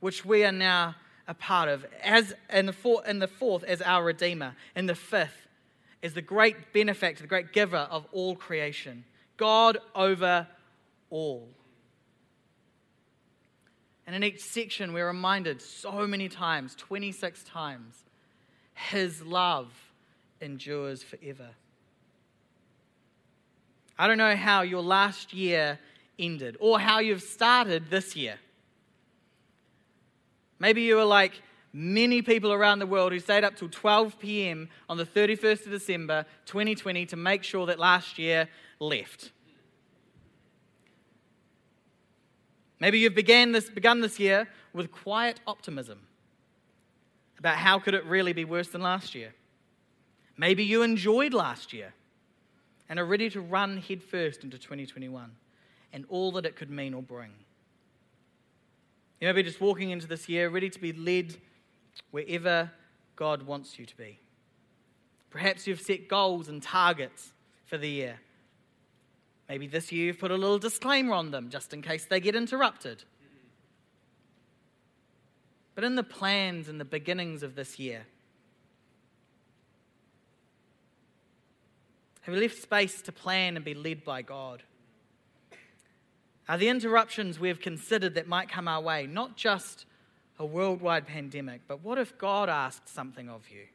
which 0.00 0.24
we 0.24 0.44
are 0.44 0.52
now 0.52 0.94
a 1.28 1.34
part 1.34 1.68
of. 1.68 1.84
As 2.02 2.34
in 2.52 2.66
the, 2.66 2.72
fourth, 2.72 3.06
in 3.06 3.18
the 3.18 3.28
fourth, 3.28 3.64
as 3.64 3.82
our 3.82 4.04
Redeemer. 4.04 4.54
And 4.74 4.88
the 4.88 4.94
fifth 4.94 5.48
is 6.02 6.14
the 6.14 6.22
great 6.22 6.72
benefactor, 6.72 7.22
the 7.22 7.28
great 7.28 7.52
giver 7.52 7.88
of 7.90 8.06
all 8.12 8.34
creation. 8.34 9.04
God 9.36 9.78
over 9.94 10.46
all. 11.10 11.48
And 14.06 14.16
in 14.16 14.24
each 14.24 14.40
section, 14.40 14.92
we're 14.92 15.06
reminded 15.06 15.62
so 15.62 16.06
many 16.06 16.28
times 16.28 16.74
26 16.74 17.44
times 17.44 18.04
His 18.74 19.22
love 19.22 19.72
endures 20.40 21.02
forever. 21.02 21.50
I 23.98 24.08
don't 24.08 24.18
know 24.18 24.34
how 24.34 24.62
your 24.62 24.82
last 24.82 25.32
year 25.32 25.78
ended 26.18 26.56
or 26.58 26.80
how 26.80 26.98
you've 26.98 27.22
started 27.22 27.90
this 27.90 28.16
year. 28.16 28.38
Maybe 30.62 30.82
you 30.82 30.94
were 30.94 31.04
like 31.04 31.42
many 31.72 32.22
people 32.22 32.52
around 32.52 32.78
the 32.78 32.86
world 32.86 33.10
who 33.10 33.18
stayed 33.18 33.42
up 33.42 33.56
till 33.56 33.68
12 33.68 34.16
p.m. 34.20 34.68
on 34.88 34.96
the 34.96 35.04
31st 35.04 35.66
of 35.66 35.72
December 35.72 36.24
2020 36.46 37.04
to 37.06 37.16
make 37.16 37.42
sure 37.42 37.66
that 37.66 37.80
last 37.80 38.16
year 38.16 38.48
left. 38.78 39.32
Maybe 42.78 43.00
you've 43.00 43.16
began 43.16 43.50
this, 43.50 43.68
begun 43.70 44.02
this 44.02 44.20
year 44.20 44.46
with 44.72 44.92
quiet 44.92 45.40
optimism 45.48 45.98
about 47.40 47.56
how 47.56 47.80
could 47.80 47.94
it 47.94 48.04
really 48.04 48.32
be 48.32 48.44
worse 48.44 48.68
than 48.68 48.82
last 48.82 49.16
year. 49.16 49.34
Maybe 50.36 50.62
you 50.62 50.82
enjoyed 50.82 51.34
last 51.34 51.72
year 51.72 51.92
and 52.88 53.00
are 53.00 53.04
ready 53.04 53.28
to 53.30 53.40
run 53.40 53.78
headfirst 53.78 54.44
into 54.44 54.58
2021 54.58 55.32
and 55.92 56.04
all 56.08 56.30
that 56.32 56.46
it 56.46 56.54
could 56.54 56.70
mean 56.70 56.94
or 56.94 57.02
bring. 57.02 57.32
You 59.22 59.28
may 59.28 59.32
be 59.32 59.42
just 59.42 59.62
walking 59.62 59.88
into 59.88 60.06
this 60.06 60.28
year 60.28 60.50
ready 60.50 60.68
to 60.68 60.78
be 60.78 60.92
led 60.92 61.36
wherever 62.10 62.70
God 63.16 63.44
wants 63.44 63.78
you 63.78 63.86
to 63.86 63.96
be. 63.96 64.18
Perhaps 65.30 65.66
you've 65.66 65.80
set 65.80 66.08
goals 66.08 66.48
and 66.48 66.62
targets 66.62 67.32
for 67.64 67.78
the 67.78 67.88
year 67.88 68.18
Maybe 69.52 69.66
this 69.66 69.92
year 69.92 70.06
you've 70.06 70.18
put 70.18 70.30
a 70.30 70.36
little 70.36 70.58
disclaimer 70.58 71.12
on 71.12 71.30
them 71.30 71.50
just 71.50 71.74
in 71.74 71.82
case 71.82 72.06
they 72.06 72.20
get 72.20 72.34
interrupted. 72.34 73.04
But 75.74 75.84
in 75.84 75.94
the 75.94 76.02
plans 76.02 76.70
and 76.70 76.80
the 76.80 76.86
beginnings 76.86 77.42
of 77.42 77.54
this 77.54 77.78
year, 77.78 78.06
have 82.22 82.34
you 82.34 82.40
left 82.40 82.62
space 82.62 83.02
to 83.02 83.12
plan 83.12 83.56
and 83.56 83.64
be 83.64 83.74
led 83.74 84.04
by 84.04 84.22
God? 84.22 84.62
Are 86.52 86.58
the 86.58 86.68
interruptions 86.68 87.40
we 87.40 87.48
have 87.48 87.60
considered 87.60 88.12
that 88.16 88.28
might 88.28 88.50
come 88.50 88.68
our 88.68 88.82
way 88.82 89.06
not 89.06 89.36
just 89.38 89.86
a 90.38 90.44
worldwide 90.44 91.06
pandemic, 91.06 91.62
but 91.66 91.82
what 91.82 91.96
if 91.96 92.18
God 92.18 92.50
asked 92.50 92.90
something 92.90 93.30
of 93.30 93.48
you? 93.48 93.68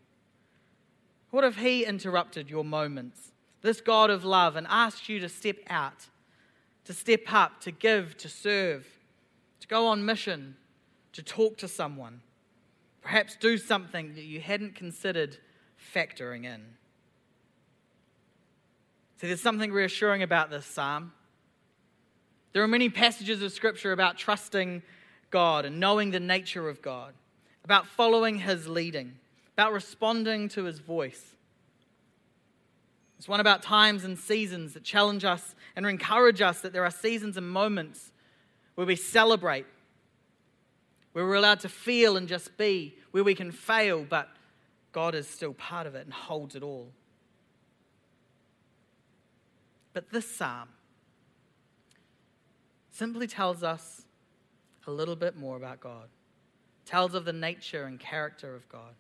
What 1.32 1.44
if 1.44 1.58
He 1.58 1.86
interrupted 1.86 2.52
your 2.52 2.64
moments? 2.64 3.32
this 3.64 3.82
God 3.82 4.12
of 4.12 4.24
love, 4.24 4.56
and 4.56 4.68
asked 4.70 5.10
you 5.10 5.20
to 5.20 5.28
step 5.28 5.58
out, 5.68 6.08
to 6.86 6.94
step 6.94 7.22
up, 7.34 7.60
to 7.62 7.72
give, 7.72 8.16
to 8.18 8.30
serve, 8.30 8.88
to 9.60 9.68
go 9.68 9.88
on 9.88 10.06
mission, 10.06 10.56
to 11.14 11.24
talk 11.24 11.58
to 11.58 11.68
someone, 11.68 12.22
perhaps 13.02 13.36
do 13.36 13.58
something 13.58 14.14
that 14.14 14.26
you 14.26 14.40
hadn't 14.40 14.76
considered 14.76 15.38
factoring 15.94 16.46
in. 16.46 16.62
See, 19.20 19.26
there's 19.26 19.42
something 19.42 19.72
reassuring 19.72 20.22
about 20.22 20.52
this 20.52 20.68
psalm. 20.68 21.14
There 22.54 22.64
are 22.64 22.68
many 22.68 22.90
passages 22.90 23.42
of 23.42 23.52
Scripture 23.52 23.92
about 23.92 24.18
trusting 24.18 24.82
God 25.30 25.66
and 25.66 25.80
knowing 25.80 26.12
the 26.12 26.20
nature 26.20 26.70
of 26.70 26.82
God, 26.82 27.14
about 27.64 27.86
following 27.86 28.40
His 28.40 28.68
leading, 28.68 29.16
about 29.54 29.74
responding 29.74 30.50
to 30.50 30.64
His 30.64 30.80
voice. 30.80 31.36
It's 33.18 33.28
one 33.28 33.40
about 33.40 33.64
times 33.64 34.04
and 34.04 34.18
seasons 34.18 34.74
that 34.74 34.84
challenge 34.84 35.26
us 35.26 35.56
and 35.76 35.86
encourage 35.86 36.42
us 36.42 36.62
that 36.62 36.72
there 36.72 36.86
are 36.86 36.92
seasons 36.92 37.36
and 37.36 37.50
moments 37.50 38.12
where 38.76 38.86
we 38.86 38.96
celebrate, 38.96 39.66
where 41.14 41.26
we're 41.26 41.36
allowed 41.36 41.60
to 41.62 41.70
feel 41.70 42.16
and 42.16 42.28
just 42.28 42.58
be, 42.58 42.96
where 43.12 43.24
we 43.24 43.34
can 43.34 43.52
fail, 43.52 44.06
but 44.08 44.30
God 44.92 45.16
is 45.16 45.28
still 45.28 45.54
part 45.54 45.88
of 45.88 45.96
it 45.96 46.06
and 46.06 46.14
holds 46.14 46.56
it 46.56 46.62
all. 46.62 46.92
But 49.94 50.12
this 50.12 50.30
psalm 50.30 50.70
simply 52.98 53.28
tells 53.28 53.62
us 53.62 54.02
a 54.88 54.92
little 54.92 55.16
bit 55.16 55.38
more 55.38 55.56
about 55.56 55.80
God, 55.80 56.08
tells 56.84 57.14
of 57.14 57.26
the 57.26 57.34
nature 57.34 57.84
and 57.84 58.00
character 58.00 58.56
of 58.56 58.68
God, 58.70 58.96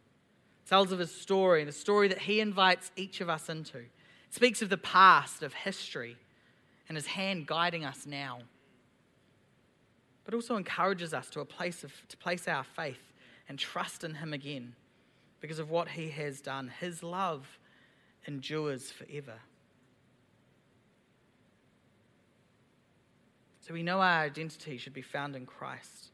tells 0.69 0.91
of 0.91 0.99
his 0.99 1.11
story, 1.11 1.63
the 1.63 1.71
story 1.71 2.07
that 2.09 2.19
he 2.19 2.39
invites 2.39 2.91
each 2.95 3.21
of 3.21 3.29
us 3.29 3.49
into 3.49 3.79
it 3.79 3.91
speaks 4.29 4.61
of 4.61 4.69
the 4.69 4.77
past, 4.77 5.41
of 5.41 5.53
history, 5.53 6.15
and 6.87 6.95
his 6.95 7.07
hand 7.07 7.47
guiding 7.47 7.85
us 7.85 8.05
now. 8.05 8.39
But 10.25 10.35
also 10.35 10.57
encourages 10.57 11.11
us 11.13 11.29
to 11.31 11.39
a 11.39 11.45
place 11.45 11.83
of 11.83 11.91
to 12.09 12.17
place 12.17 12.47
our 12.47 12.63
faith 12.63 13.13
and 13.49 13.57
trust 13.57 14.03
in 14.03 14.15
him 14.15 14.31
again 14.31 14.75
because 15.41 15.57
of 15.57 15.71
what 15.71 15.89
he 15.89 16.09
has 16.09 16.39
done. 16.39 16.71
His 16.79 17.01
love 17.01 17.57
endures 18.27 18.91
forever. 18.91 19.39
So 23.67 23.73
we 23.73 23.83
know 23.83 23.99
our 23.99 24.21
identity 24.21 24.77
should 24.77 24.93
be 24.93 25.01
found 25.01 25.35
in 25.35 25.45
Christ. 25.45 26.11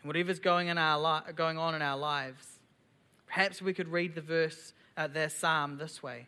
And 0.00 0.06
whatever's 0.06 0.38
going, 0.38 0.68
in 0.68 0.76
our 0.76 1.00
li- 1.00 1.32
going 1.34 1.56
on 1.56 1.74
in 1.74 1.80
our 1.80 1.96
lives, 1.96 2.58
perhaps 3.26 3.62
we 3.62 3.72
could 3.72 3.88
read 3.88 4.14
the 4.14 4.20
verse 4.20 4.74
uh, 4.98 5.06
their 5.06 5.30
psalm 5.30 5.78
this 5.78 6.02
way 6.02 6.26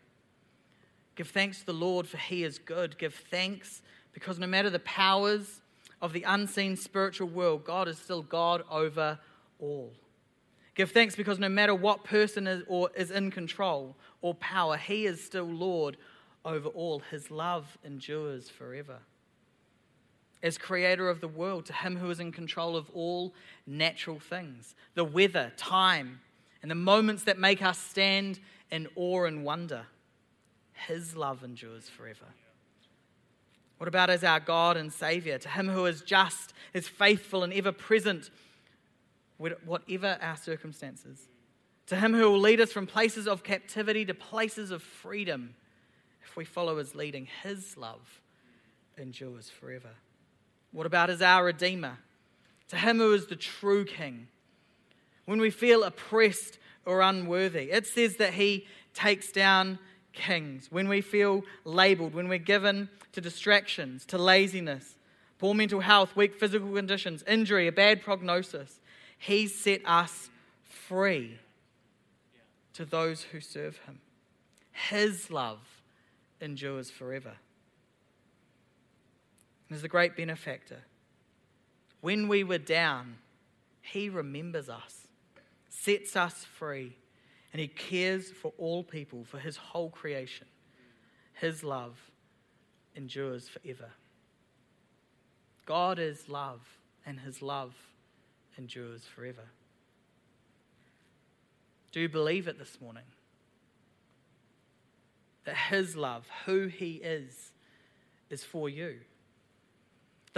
Give 1.15 1.29
thanks 1.29 1.61
to 1.61 1.67
the 1.67 1.75
Lord, 1.75 2.09
for 2.09 2.17
he 2.17 2.43
is 2.43 2.59
good. 2.59 2.97
Give 2.97 3.15
thanks 3.15 3.83
because 4.13 4.39
no 4.39 4.47
matter 4.47 4.71
the 4.71 4.79
powers 4.79 5.61
of 6.01 6.15
the 6.15 6.23
unseen 6.23 6.77
spiritual 6.77 7.29
world, 7.29 7.65
God 7.65 7.87
is 7.87 7.99
still 7.99 8.23
God 8.23 8.63
over 8.71 9.19
all. 9.59 9.93
Give 10.75 10.91
thanks 10.91 11.17
because 11.17 11.39
no 11.39 11.49
matter 11.49 11.75
what 11.75 12.03
person 12.03 12.47
is, 12.47 12.63
or 12.67 12.91
is 12.97 13.11
in 13.11 13.31
control 13.31 13.95
or 14.23 14.35
power, 14.35 14.79
he 14.79 15.05
is 15.05 15.23
still 15.23 15.45
Lord 15.45 15.99
over 16.45 16.69
all. 16.69 17.01
His 17.11 17.31
love 17.31 17.77
endures 17.85 18.49
forever. 18.49 19.01
As 20.43 20.57
creator 20.57 21.09
of 21.09 21.21
the 21.21 21.29
world, 21.29 21.67
to 21.67 21.73
him 21.73 21.97
who 21.97 22.11
is 22.11 22.21
in 22.21 22.31
control 22.31 22.77
of 22.77 22.89
all 22.91 23.35
natural 23.67 24.21
things, 24.21 24.75
the 24.95 25.05
weather, 25.05 25.53
time, 25.57 26.21
and 26.63 26.71
the 26.71 26.77
moments 26.77 27.25
that 27.25 27.39
make 27.39 27.63
us 27.63 27.79
stand 27.79 28.39
in 28.71 28.89
awe 28.95 29.25
and 29.25 29.45
wonder. 29.45 29.87
His 30.87 31.17
love 31.17 31.43
endures 31.43 31.89
forever. 31.89 32.27
What 33.79 33.89
about 33.89 34.11
as 34.11 34.25
our 34.25 34.41
God 34.41 34.77
and 34.77 34.93
Savior? 34.93 35.39
To 35.39 35.49
Him 35.49 35.69
who 35.69 35.87
is 35.87 36.03
just, 36.03 36.53
is 36.75 36.89
faithful, 36.89 37.43
and 37.43 37.53
ever 37.53 37.73
present, 37.73 38.31
whatever 39.39 40.19
our 40.21 40.37
circumstances. 40.37 41.29
To 41.87 41.97
Him 41.97 42.13
who 42.13 42.31
will 42.31 42.41
lead 42.41 42.61
us 42.61 42.73
from 42.73 42.87
places 42.87 43.27
of 43.27 43.43
captivity 43.43 44.05
to 44.05 44.15
places 44.15 44.71
of 44.71 44.83
freedom 44.83 45.55
if 46.25 46.37
we 46.37 46.45
follow 46.45 46.79
His 46.79 46.95
leading. 46.95 47.29
His 47.43 47.77
love 47.77 48.21
endures 48.97 49.49
forever. 49.49 49.91
What 50.73 50.87
about 50.87 51.11
as 51.11 51.23
our 51.23 51.45
Redeemer? 51.45 51.99
To 52.69 52.77
Him 52.77 52.99
who 52.99 53.13
is 53.15 53.27
the 53.27 53.37
true 53.37 53.85
King. 53.85 54.29
When 55.25 55.41
we 55.41 55.51
feel 55.51 55.85
oppressed 55.85 56.59
or 56.89 57.03
unworthy. 57.03 57.71
It 57.71 57.87
says 57.87 58.17
that 58.17 58.33
he 58.33 58.67
takes 58.95 59.31
down 59.31 59.79
kings. 60.15 60.69
When 60.71 60.89
we 60.89 61.03
feel 61.03 61.45
labeled, 61.65 62.15
when 62.15 62.29
we're 62.29 62.39
given 62.39 62.89
to 63.13 63.21
distractions, 63.21 64.07
to 64.07 64.17
laziness, 64.17 64.97
poor 65.39 65.53
mental 65.53 65.81
health, 65.81 66.17
weak 66.17 66.35
physical 66.35 66.73
conditions, 66.73 67.23
injury, 67.29 67.69
a 67.69 67.73
bad 67.73 68.03
prognosis, 68.03 68.81
he 69.19 69.47
set 69.47 69.83
us 69.85 70.31
free 70.65 71.39
to 72.73 72.87
those 72.87 73.23
who 73.25 73.41
serve 73.41 73.77
him. 73.85 74.01
His 74.73 75.31
love 75.31 75.59
endures 76.41 76.91
forever. 76.91 77.35
And 79.69 79.77
as 79.77 79.83
the 79.83 79.89
great 79.89 80.17
benefactor, 80.17 80.85
when 82.01 82.29
we 82.29 82.45
were 82.45 82.59
down, 82.59 83.17
he 83.83 84.09
remembers 84.09 84.69
us 84.69 85.09
sets 85.79 86.17
us 86.17 86.45
free, 86.45 86.97
and 87.53 87.61
He 87.61 87.69
cares 87.69 88.31
for 88.31 88.53
all 88.59 88.83
people, 88.83 89.25
for 89.25 89.39
His 89.39 89.57
whole 89.57 89.91
creation. 89.91 90.47
His 91.35 91.63
love 91.63 91.97
endures 92.95 93.49
forever. 93.49 93.91
God 95.67 95.99
is 95.99 96.29
love, 96.29 96.61
and 97.07 97.21
His 97.21 97.43
love 97.43 97.75
endures 98.57 99.05
forever. 99.05 99.45
Do 101.93 102.01
you 102.01 102.09
believe 102.09 102.49
it 102.49 102.59
this 102.59 102.81
morning? 102.81 103.05
That 105.45 105.57
His 105.57 105.97
love, 105.97 106.27
who 106.45 106.67
He 106.67 106.97
is, 106.97 107.53
is 108.31 108.45
for 108.45 108.69
you. 108.69 108.97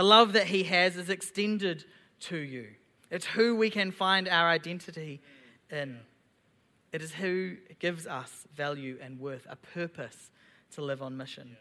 The 0.01 0.05
love 0.05 0.33
that 0.33 0.47
He 0.47 0.63
has 0.63 0.97
is 0.97 1.11
extended 1.11 1.85
to 2.21 2.39
you. 2.39 2.69
It's 3.11 3.27
who 3.27 3.55
we 3.55 3.69
can 3.69 3.91
find 3.91 4.31
our 4.31 4.49
identity 4.49 5.21
in. 5.69 5.99
It 6.91 7.03
is 7.03 7.13
who 7.13 7.57
gives 7.81 8.07
us 8.07 8.49
value 8.57 8.97
and 9.03 9.21
worth, 9.21 9.47
a 9.47 9.57
purpose 9.57 10.31
to 10.71 10.81
live 10.81 11.03
on 11.03 11.19
mission. 11.19 11.55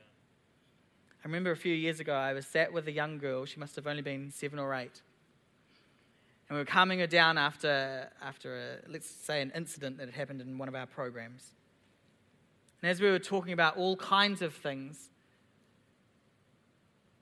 I 1.21 1.27
remember 1.27 1.51
a 1.51 1.57
few 1.57 1.73
years 1.73 1.99
ago, 1.99 2.13
I 2.13 2.31
was 2.31 2.47
sat 2.47 2.71
with 2.71 2.87
a 2.87 2.93
young 2.93 3.17
girl. 3.17 3.43
She 3.43 3.59
must 3.59 3.75
have 3.75 3.85
only 3.87 4.03
been 4.03 4.31
seven 4.31 4.57
or 4.57 4.73
eight. 4.73 5.01
And 6.47 6.55
we 6.55 6.59
were 6.59 6.65
calming 6.65 6.99
her 6.99 7.07
down 7.07 7.37
after, 7.37 8.09
after 8.21 8.55
a, 8.57 8.89
let's 8.89 9.09
say, 9.09 9.41
an 9.41 9.51
incident 9.53 9.97
that 9.97 10.05
had 10.05 10.15
happened 10.15 10.39
in 10.39 10.57
one 10.57 10.69
of 10.69 10.75
our 10.75 10.87
programs. 10.87 11.55
And 12.81 12.89
as 12.89 13.01
we 13.01 13.09
were 13.09 13.19
talking 13.19 13.51
about 13.51 13.75
all 13.75 13.97
kinds 13.97 14.41
of 14.41 14.53
things, 14.53 15.09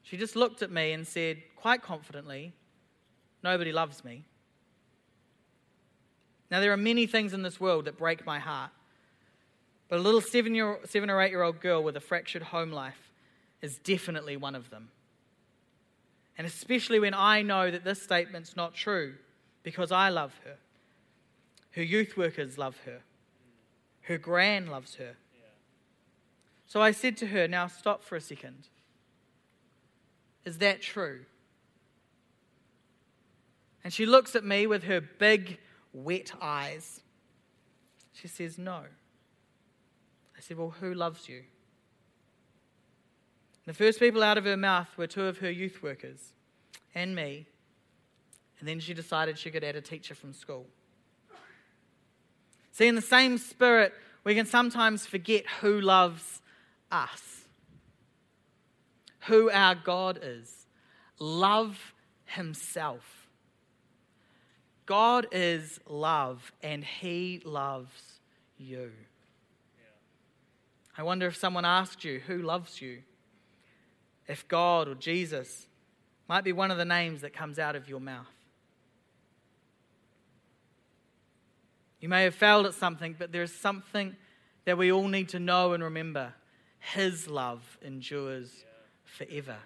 she 0.08 0.16
just 0.16 0.38
looked 0.38 0.62
at 0.62 0.72
me 0.72 0.94
and 0.94 1.06
said, 1.06 1.42
quite 1.58 1.82
confidently, 1.82 2.54
Nobody 3.44 3.72
loves 3.72 4.04
me. 4.04 4.26
Now, 6.50 6.60
there 6.60 6.72
are 6.72 6.78
many 6.78 7.06
things 7.06 7.34
in 7.34 7.44
this 7.44 7.60
world 7.60 7.86
that 7.86 7.98
break 7.98 8.26
my 8.26 8.40
heart. 8.40 8.72
But 9.90 10.00
a 10.00 10.02
little 10.02 10.22
seven, 10.22 10.56
year, 10.56 10.80
seven 10.86 11.10
or 11.10 11.22
eight 11.22 11.32
year 11.32 11.44
old 11.44 11.62
girl 11.62 11.84
with 11.84 11.96
a 11.96 12.02
fractured 12.02 12.42
home 12.42 12.72
life 12.72 13.12
is 13.62 13.78
definitely 13.78 14.38
one 14.38 14.56
of 14.56 14.70
them. 14.70 14.90
And 16.38 16.46
especially 16.46 17.00
when 17.00 17.14
I 17.14 17.42
know 17.42 17.72
that 17.72 17.84
this 17.84 18.02
statement's 18.02 18.56
not 18.56 18.74
true 18.74 19.16
because 19.64 19.92
I 19.92 20.10
love 20.10 20.34
her. 20.44 20.56
Her 21.72 21.84
youth 21.84 22.18
workers 22.18 22.58
love 22.58 22.78
her. 22.86 23.00
Her 24.02 24.18
gran 24.18 24.68
loves 24.68 24.96
her. 24.96 25.16
So 26.66 26.82
I 26.82 26.92
said 26.92 27.18
to 27.18 27.28
her, 27.28 27.48
Now 27.48 27.68
stop 27.68 28.04
for 28.04 28.16
a 28.16 28.22
second. 28.22 28.68
Is 30.48 30.60
that 30.60 30.82
true? 30.82 31.26
And 33.84 33.92
she 33.92 34.06
looks 34.06 34.34
at 34.34 34.46
me 34.46 34.66
with 34.66 34.84
her 34.84 35.02
big, 35.02 35.58
wet 35.92 36.32
eyes. 36.42 37.02
She 38.14 38.30
says, 38.30 38.58
No. 38.58 38.84
I 40.38 40.40
said, 40.40 40.58
Well, 40.58 40.74
who 40.80 40.94
loves 40.94 41.28
you? 41.28 41.44
The 43.66 43.74
first 43.74 44.00
people 44.00 44.24
out 44.24 44.38
of 44.38 44.46
her 44.46 44.56
mouth 44.56 44.88
were 44.98 45.06
two 45.06 45.26
of 45.26 45.40
her 45.40 45.52
youth 45.52 45.84
workers 45.84 46.32
and 46.96 47.14
me. 47.14 47.46
And 48.60 48.70
then 48.70 48.80
she 48.80 48.94
decided 48.94 49.38
she 49.38 49.52
could 49.52 49.66
add 49.66 49.76
a 49.76 49.82
teacher 49.82 50.16
from 50.16 50.32
school. 50.32 50.66
See, 52.72 52.88
in 52.88 52.96
the 52.96 53.02
same 53.02 53.38
spirit, 53.38 53.94
we 54.24 54.34
can 54.34 54.46
sometimes 54.46 55.06
forget 55.06 55.46
who 55.60 55.82
loves 55.82 56.42
us, 56.90 57.37
who 59.28 59.50
our 59.52 59.76
God 59.76 60.20
is. 60.22 60.68
Love 61.20 61.94
Himself. 62.26 63.28
God 64.86 65.28
is 65.32 65.80
love, 65.88 66.52
and 66.62 66.84
He 66.84 67.42
loves 67.44 68.20
you. 68.58 68.92
I 70.98 71.04
wonder 71.04 71.28
if 71.28 71.36
someone 71.36 71.66
asked 71.66 72.04
you, 72.04 72.22
Who 72.28 72.42
loves 72.42 72.82
you? 72.82 73.04
if 74.28 74.48
God 74.48 74.88
or 74.88 74.96
Jesus 74.96 75.68
might 76.28 76.44
be 76.44 76.52
one 76.52 76.72
of 76.72 76.78
the 76.78 76.86
names 76.86 77.22
that 77.22 77.34
comes 77.34 77.58
out 77.58 77.76
of 77.76 77.88
your 77.88 78.00
mouth. 78.00 78.26
You 82.00 82.10
may 82.10 82.24
have 82.24 82.36
failed 82.36 82.66
at 82.66 82.74
something, 82.74 83.16
but 83.18 83.32
there 83.32 83.42
is 83.42 83.54
something 83.54 84.16
that 84.66 84.78
we 84.78 84.92
all 84.92 85.08
need 85.08 85.30
to 85.30 85.40
know 85.40 85.74
and 85.74 85.82
remember. 85.82 86.34
His 86.80 87.28
love 87.28 87.78
endures 87.82 88.66
forever. 89.10 89.58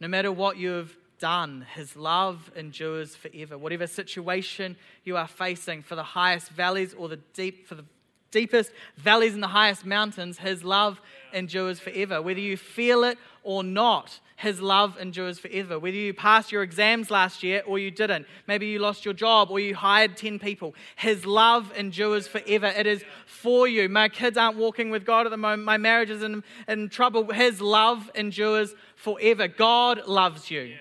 No 0.00 0.08
matter 0.08 0.32
what 0.32 0.56
you 0.56 0.70
have 0.70 0.96
done, 1.18 1.66
His 1.74 1.96
love 1.96 2.50
endures 2.56 3.14
forever. 3.14 3.56
Whatever 3.58 3.86
situation 3.86 4.76
you 5.04 5.16
are 5.16 5.28
facing, 5.28 5.82
for 5.82 5.94
the 5.94 6.02
highest 6.02 6.50
valleys 6.50 6.94
or 6.94 7.08
the 7.08 7.18
deep, 7.34 7.66
for 7.66 7.74
the 7.74 7.84
deepest 8.30 8.72
valleys 8.96 9.34
and 9.34 9.42
the 9.42 9.48
highest 9.48 9.84
mountains, 9.84 10.38
His 10.38 10.64
love 10.64 11.00
endures 11.32 11.78
forever. 11.78 12.22
Whether 12.22 12.40
you 12.40 12.56
feel 12.56 13.04
it 13.04 13.18
or 13.42 13.62
not, 13.62 14.20
His 14.40 14.62
love 14.62 14.96
endures 14.98 15.38
forever. 15.38 15.78
Whether 15.78 15.98
you 15.98 16.14
passed 16.14 16.50
your 16.50 16.62
exams 16.62 17.10
last 17.10 17.42
year 17.42 17.62
or 17.66 17.78
you 17.78 17.90
didn't, 17.90 18.26
maybe 18.46 18.68
you 18.68 18.78
lost 18.78 19.04
your 19.04 19.12
job 19.12 19.50
or 19.50 19.60
you 19.60 19.74
hired 19.74 20.16
10 20.16 20.38
people, 20.38 20.74
His 20.96 21.26
love 21.26 21.70
endures 21.76 22.26
forever. 22.26 22.68
It 22.68 22.86
is 22.86 23.04
for 23.26 23.68
you. 23.68 23.86
My 23.90 24.08
kids 24.08 24.38
aren't 24.38 24.56
walking 24.56 24.88
with 24.88 25.04
God 25.04 25.26
at 25.26 25.30
the 25.30 25.36
moment, 25.36 25.64
my 25.64 25.76
marriage 25.76 26.08
is 26.08 26.22
in, 26.22 26.42
in 26.66 26.88
trouble. 26.88 27.30
His 27.30 27.60
love 27.60 28.10
endures 28.14 28.74
forever. 28.96 29.46
God 29.46 30.06
loves 30.06 30.50
you. 30.50 30.74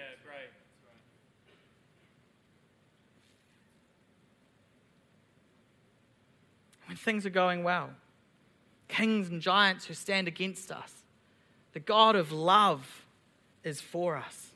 when 6.87 6.95
things 6.95 7.23
are 7.25 7.29
going 7.29 7.63
well. 7.63 7.89
Kings 8.87 9.27
and 9.27 9.41
giants 9.41 9.85
who 9.85 9.93
stand 9.93 10.27
against 10.29 10.71
us. 10.71 11.03
The 11.73 11.79
God 11.79 12.15
of 12.15 12.31
love 12.31 13.05
is 13.63 13.81
for 13.81 14.17
us. 14.17 14.47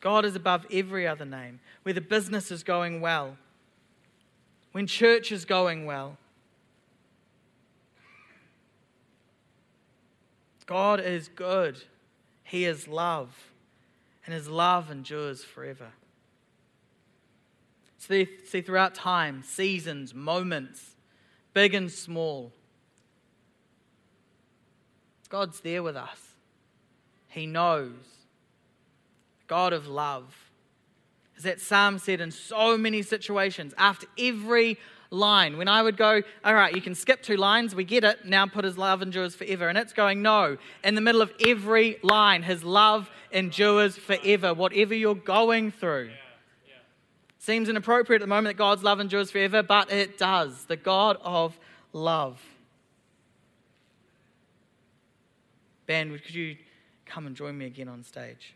God 0.00 0.24
is 0.24 0.34
above 0.34 0.66
every 0.70 1.06
other 1.06 1.24
name. 1.24 1.60
Where 1.84 1.92
the 1.92 2.00
business 2.00 2.50
is 2.50 2.62
going 2.62 3.00
well, 3.00 3.36
when 4.72 4.86
church 4.86 5.32
is 5.32 5.44
going 5.44 5.86
well. 5.86 6.18
God 10.66 11.00
is 11.00 11.28
good. 11.28 11.82
He 12.44 12.64
is 12.64 12.88
love, 12.88 13.52
and 14.24 14.34
his 14.34 14.48
love 14.48 14.90
endures 14.90 15.44
forever. 15.44 15.88
See, 17.98 18.28
see 18.44 18.60
throughout 18.62 18.94
time, 18.94 19.42
seasons, 19.42 20.14
moments, 20.14 20.96
big 21.54 21.74
and 21.74 21.90
small, 21.90 22.52
God's 25.28 25.60
there 25.60 25.82
with 25.82 25.96
us. 25.96 26.31
He 27.32 27.46
knows. 27.46 27.92
God 29.46 29.72
of 29.72 29.88
love. 29.88 30.50
As 31.36 31.44
that 31.44 31.60
psalm 31.60 31.98
said 31.98 32.20
in 32.20 32.30
so 32.30 32.76
many 32.76 33.00
situations, 33.00 33.72
after 33.78 34.06
every 34.18 34.78
line, 35.10 35.56
when 35.56 35.66
I 35.66 35.82
would 35.82 35.96
go, 35.96 36.22
All 36.44 36.54
right, 36.54 36.74
you 36.74 36.82
can 36.82 36.94
skip 36.94 37.22
two 37.22 37.38
lines, 37.38 37.74
we 37.74 37.84
get 37.84 38.04
it, 38.04 38.26
now 38.26 38.46
put 38.46 38.64
his 38.64 38.76
love 38.76 39.00
endures 39.00 39.34
forever. 39.34 39.68
And 39.68 39.78
it's 39.78 39.94
going, 39.94 40.20
No. 40.20 40.58
In 40.84 40.94
the 40.94 41.00
middle 41.00 41.22
of 41.22 41.32
every 41.40 41.98
line, 42.02 42.42
his 42.42 42.62
love 42.62 43.08
endures 43.30 43.96
forever, 43.96 44.52
whatever 44.52 44.94
you're 44.94 45.14
going 45.14 45.70
through. 45.70 46.10
Seems 47.38 47.70
inappropriate 47.70 48.20
at 48.20 48.24
the 48.24 48.28
moment 48.28 48.56
that 48.56 48.62
God's 48.62 48.84
love 48.84 49.00
endures 49.00 49.30
forever, 49.30 49.62
but 49.62 49.90
it 49.90 50.18
does. 50.18 50.66
The 50.66 50.76
God 50.76 51.16
of 51.22 51.58
love. 51.94 52.40
Band, 55.86 56.22
could 56.22 56.34
you 56.34 56.56
come 57.12 57.26
and 57.26 57.36
join 57.36 57.56
me 57.56 57.66
again 57.66 57.88
on 57.88 58.02
stage? 58.04 58.54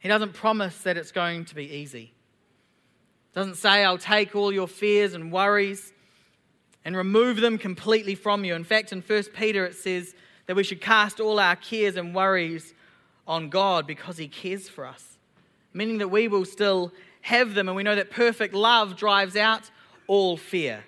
He 0.00 0.08
doesn't 0.08 0.34
promise 0.34 0.78
that 0.82 0.96
it's 0.96 1.12
going 1.12 1.46
to 1.46 1.54
be 1.54 1.64
easy. 1.64 2.12
Doesn't 3.32 3.56
say, 3.56 3.84
I'll 3.84 3.98
take 3.98 4.36
all 4.36 4.52
your 4.52 4.68
fears 4.68 5.14
and 5.14 5.32
worries 5.32 5.92
and 6.84 6.96
remove 6.96 7.40
them 7.40 7.56
completely 7.58 8.14
from 8.14 8.44
you. 8.44 8.54
In 8.54 8.64
fact, 8.64 8.92
in 8.92 9.00
1 9.00 9.22
Peter, 9.34 9.64
it 9.64 9.74
says 9.74 10.14
that 10.46 10.56
we 10.56 10.62
should 10.62 10.80
cast 10.80 11.20
all 11.20 11.40
our 11.40 11.56
cares 11.56 11.96
and 11.96 12.14
worries 12.14 12.74
on 13.26 13.48
God 13.48 13.86
because 13.86 14.18
He 14.18 14.28
cares 14.28 14.68
for 14.68 14.86
us 14.86 15.14
meaning 15.74 15.98
that 15.98 16.08
we 16.08 16.28
will 16.28 16.44
still 16.44 16.92
have 17.22 17.54
them, 17.54 17.68
and 17.68 17.76
we 17.76 17.82
know 17.82 17.96
that 17.96 18.10
perfect 18.10 18.54
love 18.54 18.96
drives 18.96 19.36
out 19.36 19.70
all 20.06 20.36
fear. 20.36 20.84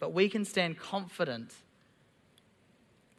But 0.00 0.12
we 0.12 0.28
can 0.28 0.44
stand 0.44 0.76
confident 0.78 1.54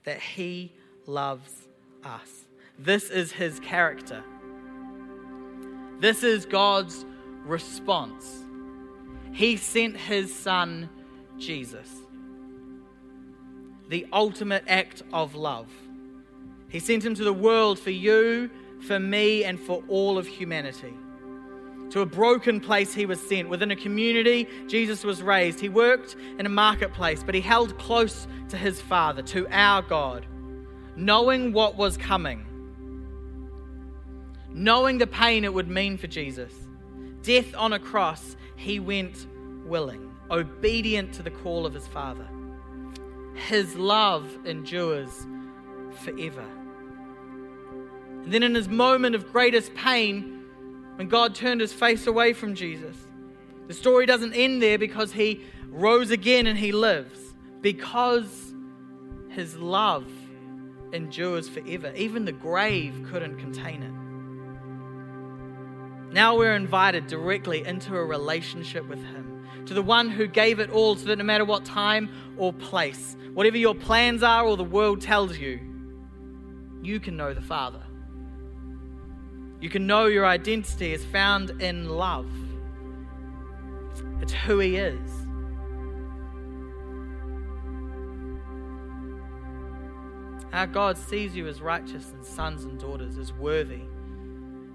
that 0.05 0.19
He 0.19 0.71
loves 1.05 1.67
us. 2.03 2.45
This 2.79 3.09
is 3.09 3.31
His 3.31 3.59
character. 3.59 4.23
This 5.99 6.23
is 6.23 6.45
God's 6.45 7.05
response. 7.43 8.43
He 9.33 9.57
sent 9.57 9.97
His 9.97 10.33
Son, 10.33 10.89
Jesus, 11.37 11.89
the 13.89 14.07
ultimate 14.13 14.63
act 14.67 15.03
of 15.13 15.35
love. 15.35 15.67
He 16.69 16.79
sent 16.79 17.05
Him 17.05 17.15
to 17.15 17.23
the 17.23 17.33
world 17.33 17.79
for 17.79 17.91
you 17.91 18.49
for 18.81 18.99
me 18.99 19.43
and 19.43 19.59
for 19.59 19.83
all 19.87 20.17
of 20.17 20.27
humanity. 20.27 20.93
To 21.91 22.01
a 22.01 22.05
broken 22.05 22.59
place 22.59 22.93
he 22.93 23.05
was 23.05 23.19
sent. 23.19 23.47
Within 23.47 23.71
a 23.71 23.75
community, 23.75 24.47
Jesus 24.67 25.03
was 25.03 25.21
raised. 25.21 25.59
He 25.59 25.69
worked 25.69 26.15
in 26.39 26.45
a 26.45 26.49
marketplace, 26.49 27.23
but 27.23 27.35
he 27.35 27.41
held 27.41 27.77
close 27.77 28.27
to 28.49 28.57
his 28.57 28.81
Father, 28.81 29.21
to 29.21 29.47
our 29.49 29.81
God, 29.81 30.25
knowing 30.95 31.53
what 31.53 31.77
was 31.77 31.95
coming. 31.97 32.45
knowing 34.55 34.97
the 34.97 35.07
pain 35.07 35.43
it 35.43 35.53
would 35.53 35.67
mean 35.67 35.97
for 35.97 36.07
Jesus. 36.07 36.53
Death 37.21 37.53
on 37.55 37.73
a 37.73 37.79
cross, 37.79 38.37
he 38.55 38.79
went 38.79 39.27
willing, 39.65 40.11
obedient 40.31 41.13
to 41.13 41.21
the 41.21 41.29
call 41.29 41.65
of 41.65 41.73
his 41.73 41.85
Father. 41.87 42.25
His 43.35 43.75
love 43.75 44.25
endures 44.45 45.27
forever. 46.03 46.45
And 48.23 48.33
then, 48.33 48.43
in 48.43 48.55
his 48.55 48.69
moment 48.69 49.13
of 49.13 49.31
greatest 49.31 49.75
pain, 49.75 50.34
when 50.95 51.07
God 51.07 51.35
turned 51.35 51.61
his 51.61 51.73
face 51.73 52.07
away 52.07 52.33
from 52.33 52.55
Jesus, 52.55 52.95
the 53.67 53.73
story 53.73 54.05
doesn't 54.05 54.33
end 54.33 54.61
there 54.61 54.77
because 54.77 55.11
he 55.11 55.41
rose 55.69 56.11
again 56.11 56.47
and 56.47 56.57
he 56.57 56.71
lives, 56.71 57.19
because 57.61 58.53
his 59.29 59.57
love 59.57 60.05
endures 60.93 61.49
forever. 61.49 61.91
Even 61.95 62.25
the 62.25 62.31
grave 62.31 63.05
couldn't 63.09 63.37
contain 63.37 63.83
it. 63.83 63.91
Now 66.13 66.37
we're 66.37 66.55
invited 66.55 67.07
directly 67.07 67.65
into 67.65 67.95
a 67.95 68.05
relationship 68.05 68.87
with 68.87 69.03
him, 69.03 69.45
to 69.65 69.73
the 69.73 69.81
one 69.81 70.09
who 70.09 70.27
gave 70.27 70.59
it 70.59 70.69
all 70.69 70.95
so 70.95 71.07
that 71.07 71.17
no 71.17 71.25
matter 71.25 71.43
what 71.43 71.65
time 71.65 72.09
or 72.37 72.53
place, 72.53 73.17
whatever 73.33 73.57
your 73.57 73.75
plans 73.75 74.23
are 74.23 74.45
or 74.45 74.55
the 74.55 74.63
world 74.63 75.01
tells 75.01 75.37
you, 75.37 75.59
you 76.81 76.99
can 77.01 77.17
know 77.17 77.33
the 77.33 77.41
Father. 77.41 77.84
You 79.65 79.71
can 79.71 79.87
know 79.87 80.05
your 80.05 80.27
identity 80.27 80.93
is 80.93 81.03
found 81.03 81.59
in 81.59 81.89
love. 81.89 82.29
It's 84.21 84.31
who 84.31 84.59
He 84.59 84.75
is. 84.75 85.09
Our 90.53 90.67
God 90.67 90.99
sees 90.99 91.35
you 91.35 91.47
as 91.47 91.63
righteous 91.63 92.11
and 92.11 92.23
sons 92.23 92.65
and 92.65 92.79
daughters, 92.79 93.17
as 93.17 93.33
worthy. 93.33 93.81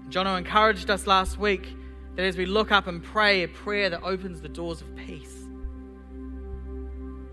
Jono 0.09 0.37
encouraged 0.37 0.89
us 0.89 1.07
last 1.07 1.39
week 1.39 1.69
that 2.17 2.25
as 2.25 2.35
we 2.35 2.45
look 2.45 2.73
up 2.73 2.87
and 2.87 3.01
pray 3.01 3.43
a 3.43 3.47
prayer 3.47 3.89
that 3.89 4.03
opens 4.03 4.41
the 4.41 4.49
doors 4.49 4.81
of 4.81 4.93
peace. 4.97 5.47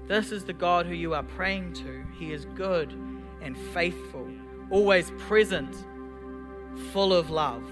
This 0.06 0.30
is 0.30 0.44
the 0.44 0.52
God 0.52 0.86
who 0.86 0.94
you 0.94 1.12
are 1.12 1.24
praying 1.24 1.72
to. 1.72 2.04
He 2.20 2.32
is 2.32 2.44
good 2.54 2.92
and 3.42 3.58
faithful, 3.74 4.28
always 4.70 5.10
present, 5.18 5.74
full 6.92 7.12
of 7.12 7.30
love. 7.30 7.62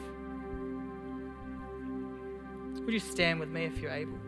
Would 2.84 2.92
you 2.92 3.00
stand 3.00 3.40
with 3.40 3.48
me 3.48 3.64
if 3.64 3.78
you're 3.78 3.90
able? 3.90 4.18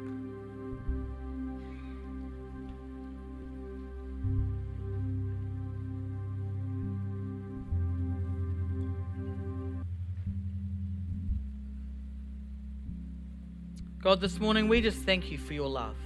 God, 14.01 14.21
this 14.21 14.41
morning 14.41 14.69
we 14.69 14.81
just 14.81 15.03
thank 15.03 15.31
you 15.31 15.39
for 15.39 15.55
your 15.55 15.69
love. 15.69 15.97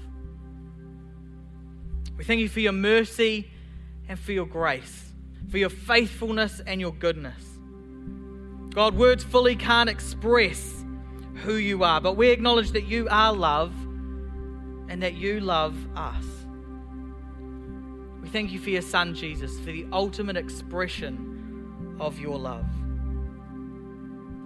We 2.18 2.24
thank 2.24 2.40
you 2.40 2.48
for 2.48 2.60
your 2.60 2.72
mercy 2.72 3.50
and 4.08 4.18
for 4.18 4.32
your 4.32 4.46
grace, 4.46 5.12
for 5.48 5.58
your 5.58 5.70
faithfulness 5.70 6.60
and 6.66 6.80
your 6.80 6.92
goodness. 6.92 7.51
God, 8.74 8.94
words 8.94 9.22
fully 9.22 9.54
can't 9.54 9.90
express 9.90 10.82
who 11.42 11.56
you 11.56 11.84
are, 11.84 12.00
but 12.00 12.16
we 12.16 12.30
acknowledge 12.30 12.70
that 12.70 12.86
you 12.86 13.06
are 13.10 13.32
love 13.32 13.74
and 14.88 15.02
that 15.02 15.12
you 15.12 15.40
love 15.40 15.76
us. 15.94 16.24
We 18.22 18.28
thank 18.30 18.50
you 18.50 18.58
for 18.58 18.70
your 18.70 18.80
Son, 18.80 19.14
Jesus, 19.14 19.58
for 19.58 19.66
the 19.66 19.86
ultimate 19.92 20.38
expression 20.38 21.96
of 22.00 22.18
your 22.18 22.38
love. 22.38 22.64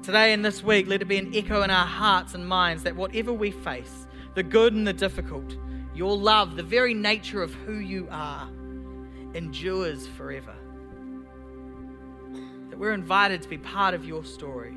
Today 0.02 0.32
and 0.32 0.44
this 0.44 0.60
week, 0.60 0.88
let 0.88 1.02
it 1.02 1.06
be 1.06 1.18
an 1.18 1.32
echo 1.32 1.62
in 1.62 1.70
our 1.70 1.86
hearts 1.86 2.34
and 2.34 2.48
minds 2.48 2.82
that 2.82 2.96
whatever 2.96 3.32
we 3.32 3.52
face, 3.52 4.08
the 4.34 4.42
good 4.42 4.72
and 4.72 4.84
the 4.84 4.92
difficult, 4.92 5.56
your 5.94 6.16
love, 6.16 6.56
the 6.56 6.64
very 6.64 6.94
nature 6.94 7.42
of 7.42 7.54
who 7.54 7.78
you 7.78 8.08
are, 8.10 8.48
endures 9.34 10.08
forever. 10.08 10.54
That 12.76 12.80
we're 12.80 12.92
invited 12.92 13.40
to 13.40 13.48
be 13.48 13.56
part 13.56 13.94
of 13.94 14.04
your 14.04 14.22
story. 14.22 14.76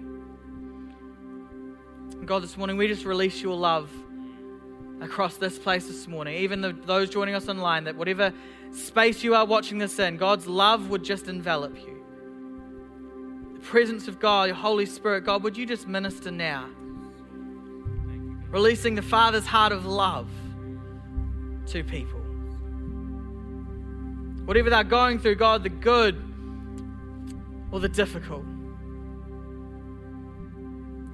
And 2.12 2.26
God, 2.26 2.42
this 2.44 2.56
morning 2.56 2.78
we 2.78 2.88
just 2.88 3.04
release 3.04 3.42
your 3.42 3.58
love 3.58 3.92
across 5.02 5.36
this 5.36 5.60
place 5.60 5.86
this 5.86 6.08
morning, 6.08 6.38
even 6.38 6.62
the, 6.62 6.72
those 6.72 7.10
joining 7.10 7.36
us 7.36 7.50
online, 7.50 7.84
that 7.84 7.98
whatever 7.98 8.32
space 8.72 9.22
you 9.22 9.36
are 9.36 9.44
watching 9.44 9.80
this 9.80 10.00
in, 10.00 10.16
God's 10.16 10.48
love 10.48 10.90
would 10.90 11.04
just 11.04 11.28
envelop 11.28 11.76
you 11.76 12.00
the 13.60 13.60
presence 13.66 14.08
of 14.08 14.18
God, 14.18 14.48
your 14.48 14.56
Holy 14.56 14.86
Spirit, 14.86 15.26
God, 15.26 15.44
would 15.44 15.58
you 15.58 15.66
just 15.66 15.86
minister 15.86 16.32
now? 16.32 16.70
Releasing 18.50 18.96
the 18.96 19.02
Father's 19.02 19.46
heart 19.46 19.74
of 19.74 19.86
love 19.86 20.30
to 21.68 21.84
people. 21.84 22.22
Whatever 24.46 24.70
they're 24.70 24.86
going 24.86 25.20
through, 25.20 25.36
God, 25.36 25.64
the 25.64 25.70
good 25.70 26.29
or 27.72 27.80
the 27.80 27.90
difficult. 27.90 28.44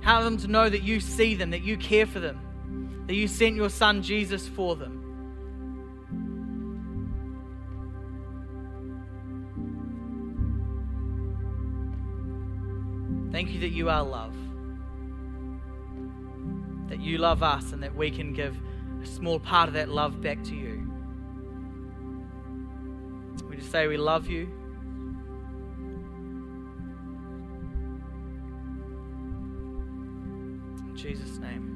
Help 0.02 0.24
them 0.24 0.38
to 0.38 0.48
know 0.48 0.70
that 0.70 0.84
you 0.84 1.00
see 1.00 1.36
them, 1.36 1.50
that 1.52 1.64
you 1.64 1.78
care 1.78 2.06
for 2.06 2.20
them, 2.20 3.04
that 3.08 3.16
you 3.16 3.28
sent 3.28 3.56
your 3.56 3.70
Son 3.70 4.04
Jesus 4.04 4.48
for 4.48 4.76
them. 4.76 5.02
Thank 13.32 13.52
you 13.52 13.60
that 13.62 13.72
you 13.72 13.90
are 13.90 14.04
love. 14.04 14.34
That 16.88 17.02
you 17.02 17.18
love 17.18 17.44
us 17.44 17.74
and 17.74 17.84
that 17.84 17.94
we 17.94 18.10
can 18.10 18.32
give 18.32 18.56
a 19.04 19.06
small 19.06 19.40
part 19.40 19.68
of 19.68 19.74
that 19.74 19.90
love 19.90 20.22
back 20.22 20.42
to 20.46 20.56
you. 20.56 20.90
We 23.50 23.58
just 23.58 23.72
say 23.72 23.88
we 23.88 23.98
love 23.98 24.28
you. 24.28 24.50
Jesus' 31.06 31.38
name. 31.38 31.75